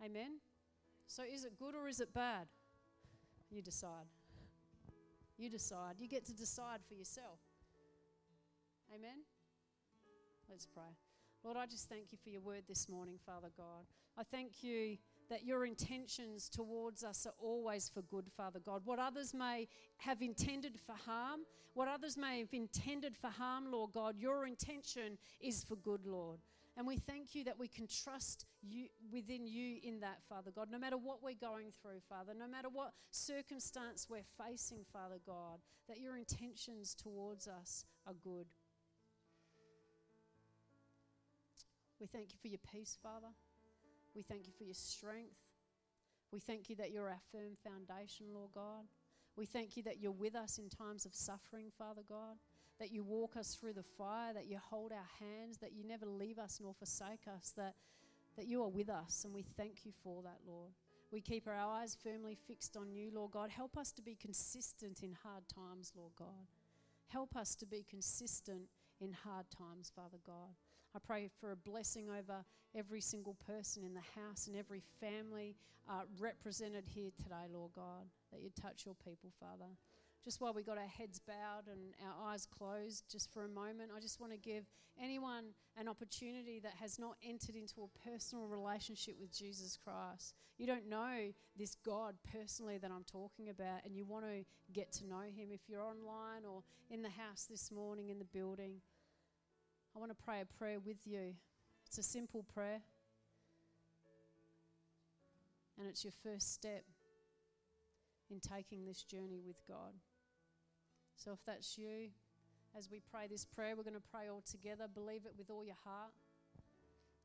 Amen? 0.03 0.39
So 1.07 1.23
is 1.23 1.45
it 1.45 1.59
good 1.59 1.75
or 1.75 1.89
is 1.89 2.01
it 2.01 2.13
bad? 2.15 2.47
You 3.51 3.63
decide. 3.63 4.07
You 5.37 5.51
decide. 5.51 5.97
You 5.99 6.09
get 6.09 6.25
to 6.27 6.33
decide 6.33 6.81
for 6.89 6.95
yourself. 6.95 7.39
Amen? 8.95 9.25
Let's 10.49 10.67
pray. 10.67 10.97
Lord, 11.43 11.57
I 11.59 11.67
just 11.67 11.89
thank 11.89 12.11
you 12.11 12.19
for 12.23 12.31
your 12.31 12.41
word 12.41 12.63
this 12.67 12.89
morning, 12.89 13.19
Father 13.27 13.51
God. 13.57 13.85
I 14.17 14.23
thank 14.23 14.63
you 14.63 14.97
that 15.29 15.45
your 15.45 15.67
intentions 15.67 16.49
towards 16.49 17.05
us 17.05 17.27
are 17.27 17.35
always 17.39 17.91
for 17.93 18.03
good, 18.03 18.27
Father 18.35 18.61
God. 18.61 18.83
What 18.85 18.99
others 18.99 19.35
may 19.35 19.69
have 19.99 20.23
intended 20.23 20.79
for 20.79 20.95
harm, 20.95 21.41
what 21.75 21.89
others 21.89 22.17
may 22.17 22.39
have 22.39 22.53
intended 22.53 23.17
for 23.17 23.29
harm, 23.29 23.71
Lord 23.71 23.93
God, 23.93 24.17
your 24.19 24.47
intention 24.47 25.19
is 25.41 25.65
for 25.65 25.77
good, 25.77 26.07
Lord. 26.07 26.39
And 26.77 26.87
we 26.87 26.97
thank 26.97 27.35
you 27.35 27.45
that 27.45 27.59
we 27.59 27.69
can 27.69 27.87
trust 27.87 28.47
you 28.61 28.87
within 29.13 29.47
you 29.47 29.79
in 29.83 30.01
that, 30.01 30.19
Father 30.29 30.51
God. 30.51 30.69
No 30.71 30.79
matter 30.79 30.97
what 30.97 31.23
we're 31.23 31.35
going 31.41 31.71
through, 31.81 32.01
Father, 32.09 32.33
no 32.37 32.49
matter 32.49 32.69
what 32.73 32.93
circumstance 33.11 34.09
we're 34.11 34.27
facing, 34.45 34.85
Father 34.93 35.19
God, 35.25 35.61
that 35.89 36.01
your 36.01 36.17
intentions 36.17 36.95
towards 36.95 37.47
us 37.47 37.85
are 38.07 38.15
good. 38.15 38.47
We 42.01 42.09
thank 42.09 42.33
you 42.33 42.39
for 42.43 42.49
your 42.49 42.61
peace, 42.73 42.99
Father. 43.01 43.33
We 44.15 44.23
thank 44.23 44.47
you 44.47 44.53
for 44.57 44.65
your 44.65 44.75
strength. 44.75 45.39
We 46.33 46.41
thank 46.41 46.69
you 46.69 46.77
that 46.77 46.91
you're 46.91 47.09
our 47.09 47.21
firm 47.31 47.57
foundation, 47.63 48.27
Lord 48.35 48.51
God. 48.53 48.87
We 49.37 49.47
thank 49.47 49.77
you 49.77 49.85
that 49.85 50.01
you're 50.01 50.13
with 50.13 50.35
us 50.35 50.59
in 50.59 50.69
times 50.69 51.07
of 51.07 51.15
suffering, 51.15 51.71
Father 51.79 52.03
God. 52.09 52.37
That 52.81 52.93
you 52.93 53.05
walk 53.05 53.37
us 53.37 53.55
through 53.55 53.75
the 53.75 53.85
fire, 53.97 54.33
that 54.35 54.47
you 54.47 54.59
hold 54.59 54.93
our 54.93 55.09
hands, 55.21 55.59
that 55.59 55.73
you 55.73 55.85
never 55.85 56.07
leave 56.07 56.39
us 56.39 56.59
nor 56.63 56.75
forsake 56.75 57.29
us, 57.33 57.53
that, 57.57 57.75
that 58.37 58.47
you 58.47 58.63
are 58.63 58.69
with 58.69 58.89
us. 58.89 59.23
And 59.25 59.33
we 59.33 59.43
thank 59.57 59.85
you 59.85 59.93
for 60.03 60.23
that, 60.23 60.39
Lord. 60.47 60.73
We 61.13 61.21
keep 61.21 61.47
our 61.47 61.55
eyes 61.55 61.97
firmly 62.03 62.37
fixed 62.49 62.77
on 62.77 62.93
you, 62.93 63.11
Lord 63.15 63.31
God. 63.31 63.49
Help 63.51 63.77
us 63.77 63.93
to 63.93 64.03
be 64.03 64.17
consistent 64.17 65.03
in 65.03 65.17
hard 65.23 65.45
times, 65.49 65.93
Lord 65.97 66.13
God. 66.19 66.49
Help 67.07 67.37
us 67.37 67.55
to 67.57 67.67
be 67.67 67.85
consistent 67.89 68.63
in 69.01 69.13
hard 69.13 69.47
times, 69.51 69.93
Father 69.95 70.19
God. 70.27 70.57
I 70.95 70.99
pray 70.99 71.29
for 71.41 71.53
a 71.53 71.57
blessing 71.57 72.09
over 72.09 72.45
every 72.75 73.01
single 73.01 73.37
person 73.47 73.85
in 73.85 73.95
the 73.95 74.21
house 74.21 74.47
and 74.47 74.57
every 74.57 74.83
family 75.01 75.55
uh, 75.89 76.03
represented 76.19 76.85
here 76.87 77.11
today, 77.17 77.47
Lord 77.53 77.73
God, 77.75 78.07
that 78.33 78.41
you 78.41 78.51
touch 78.61 78.85
your 78.87 78.95
people, 79.05 79.31
Father. 79.39 79.71
Just 80.25 80.41
while 80.41 80.55
we 80.55 80.63
got 80.63 80.79
our 80.79 80.87
heads 80.87 81.21
bowed 81.21 81.67
and 81.71 81.93
our 82.03 82.33
eyes 82.33 82.47
closed, 82.47 83.05
just 83.13 83.31
for 83.31 83.45
a 83.45 83.49
moment, 83.49 83.91
I 83.95 84.01
just 84.01 84.21
want 84.21 84.33
to 84.33 84.39
give 84.39 84.65
anyone 84.99 85.45
an 85.77 85.87
opportunity 85.87 86.61
that 86.61 86.73
has 86.81 86.99
not 86.99 87.17
entered 87.23 87.57
into 87.57 87.83
a 87.83 88.09
personal 88.09 88.47
relationship 88.47 89.17
with 89.21 89.31
Jesus 89.37 89.77
Christ. 89.77 90.35
You 90.57 90.67
don't 90.67 90.89
know 90.89 91.33
this 91.59 91.75
God 91.85 92.15
personally 92.33 92.79
that 92.79 92.91
I'm 92.91 93.05
talking 93.05 93.51
about, 93.51 93.85
and 93.85 93.95
you 93.95 94.07
want 94.07 94.25
to 94.25 94.47
get 94.73 94.93
to 94.93 95.07
know 95.07 95.21
Him. 95.21 95.51
If 95.53 95.69
you're 95.69 95.83
online 95.83 96.47
or 96.49 96.63
in 96.91 97.03
the 97.03 97.11
house 97.11 97.45
this 97.51 97.71
morning 97.71 98.09
in 98.09 98.19
the 98.19 98.25
building, 98.25 98.81
I 99.95 99.99
want 99.99 100.11
to 100.11 100.25
pray 100.25 100.41
a 100.41 100.47
prayer 100.47 100.81
with 100.81 101.07
you. 101.07 101.35
It's 101.87 101.99
a 101.99 102.03
simple 102.03 102.45
prayer, 102.55 102.81
and 105.79 105.87
it's 105.87 106.03
your 106.03 106.15
first 106.23 106.55
step 106.55 106.85
in 108.31 108.41
taking 108.41 108.87
this 108.87 109.03
journey 109.03 109.43
with 109.45 109.61
God. 109.69 109.93
So, 111.17 111.33
if 111.33 111.39
that's 111.47 111.79
you, 111.79 112.11
as 112.77 112.91
we 112.91 113.01
pray 113.11 113.27
this 113.29 113.45
prayer, 113.45 113.75
we're 113.77 113.85
going 113.85 113.95
to 113.95 114.11
pray 114.13 114.29
all 114.29 114.43
together. 114.49 114.85
Believe 114.93 115.27
it 115.27 115.35
with 115.39 115.51
all 115.51 115.65
your 115.65 115.79
heart 115.85 116.13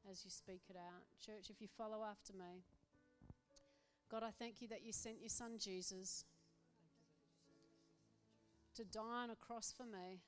as 0.09 0.23
you 0.23 0.31
speak 0.31 0.61
it 0.69 0.75
out. 0.75 1.03
Church, 1.25 1.49
if 1.49 1.61
you 1.61 1.67
follow 1.77 2.03
after 2.09 2.33
me, 2.33 2.63
God, 4.11 4.23
I 4.23 4.31
thank 4.37 4.61
you 4.61 4.67
that 4.69 4.83
you 4.83 4.91
sent 4.91 5.19
your 5.19 5.29
son 5.29 5.57
Jesus 5.59 6.25
to 8.75 8.83
die 8.83 9.23
on 9.23 9.29
a 9.29 9.35
cross 9.35 9.73
for 9.75 9.83
me 9.83 10.21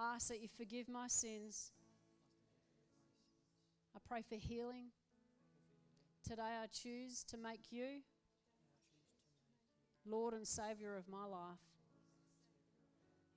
I 0.00 0.14
ask 0.14 0.28
that 0.28 0.40
you 0.40 0.46
forgive 0.56 0.88
my 0.88 1.08
sins. 1.08 1.72
I 3.96 3.98
pray 4.08 4.22
for 4.22 4.36
healing. 4.36 4.90
Today 6.24 6.54
I 6.62 6.66
choose 6.66 7.24
to 7.24 7.36
make 7.36 7.72
you 7.72 8.02
Lord 10.06 10.34
and 10.34 10.46
Savior 10.46 10.96
of 10.96 11.08
my 11.08 11.24
life. 11.24 11.58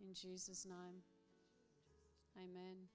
In 0.01 0.13
Jesus' 0.13 0.65
name, 0.65 1.05
amen. 2.35 2.89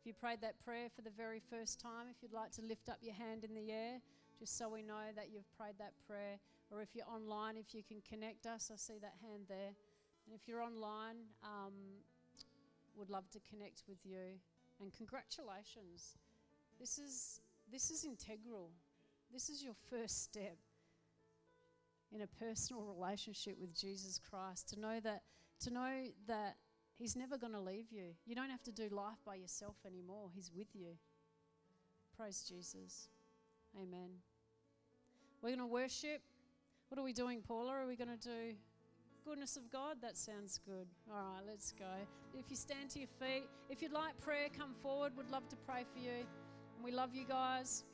If 0.00 0.06
you 0.06 0.14
prayed 0.14 0.40
that 0.40 0.58
prayer 0.64 0.88
for 0.94 1.02
the 1.02 1.10
very 1.10 1.40
first 1.50 1.78
time, 1.78 2.08
if 2.10 2.22
you'd 2.22 2.32
like 2.32 2.50
to 2.52 2.62
lift 2.62 2.88
up 2.88 2.98
your 3.02 3.14
hand 3.14 3.44
in 3.44 3.54
the 3.54 3.70
air, 3.70 4.00
just 4.38 4.56
so 4.56 4.68
we 4.68 4.82
know 4.82 5.12
that 5.14 5.28
you've 5.32 5.50
prayed 5.56 5.76
that 5.78 5.92
prayer, 6.08 6.40
or 6.70 6.80
if 6.80 6.88
you're 6.94 7.06
online, 7.06 7.56
if 7.56 7.74
you 7.74 7.82
can 7.82 8.00
connect 8.08 8.46
us, 8.46 8.70
I 8.72 8.76
see 8.76 8.98
that 9.00 9.14
hand 9.20 9.44
there. 9.48 9.76
And 10.26 10.34
if 10.34 10.48
you're 10.48 10.62
online, 10.62 11.28
um, 11.44 12.00
would 12.96 13.10
love 13.10 13.30
to 13.30 13.40
connect 13.48 13.84
with 13.86 13.98
you. 14.04 14.40
And 14.80 14.92
congratulations. 14.92 16.16
This 16.80 16.98
is 16.98 17.40
this 17.70 17.90
is 17.90 18.04
integral. 18.04 18.70
This 19.32 19.48
is 19.48 19.62
your 19.62 19.74
first 19.90 20.24
step 20.24 20.56
in 22.10 22.22
a 22.22 22.26
personal 22.26 22.82
relationship 22.82 23.56
with 23.60 23.78
Jesus 23.78 24.18
Christ. 24.18 24.68
To 24.70 24.80
know 24.80 24.98
that 25.00 25.22
to 25.62 25.70
know 25.72 26.04
that 26.26 26.56
he's 26.98 27.16
never 27.16 27.36
going 27.38 27.52
to 27.52 27.60
leave 27.60 27.86
you. 27.90 28.14
You 28.26 28.34
don't 28.34 28.50
have 28.50 28.62
to 28.64 28.72
do 28.72 28.88
life 28.90 29.18
by 29.24 29.36
yourself 29.36 29.76
anymore. 29.86 30.30
He's 30.34 30.50
with 30.54 30.68
you. 30.74 30.96
Praise 32.16 32.44
Jesus. 32.48 33.08
Amen. 33.76 34.10
We're 35.40 35.50
going 35.50 35.60
to 35.60 35.66
worship. 35.66 36.20
What 36.88 36.98
are 37.00 37.04
we 37.04 37.12
doing, 37.12 37.40
Paula? 37.40 37.72
Are 37.72 37.86
we 37.86 37.96
going 37.96 38.16
to 38.16 38.28
do 38.28 38.54
goodness 39.24 39.56
of 39.56 39.70
God? 39.70 39.96
That 40.02 40.16
sounds 40.16 40.60
good. 40.66 40.86
All 41.10 41.16
right, 41.16 41.42
let's 41.46 41.72
go. 41.72 41.84
If 42.38 42.50
you 42.50 42.56
stand 42.56 42.90
to 42.90 42.98
your 42.98 43.08
feet, 43.18 43.48
if 43.70 43.80
you'd 43.82 43.92
like 43.92 44.20
prayer, 44.20 44.48
come 44.56 44.74
forward. 44.82 45.12
We'd 45.16 45.30
love 45.30 45.48
to 45.48 45.56
pray 45.56 45.84
for 45.92 45.98
you. 45.98 46.26
And 46.76 46.84
we 46.84 46.92
love 46.92 47.14
you 47.14 47.24
guys. 47.24 47.84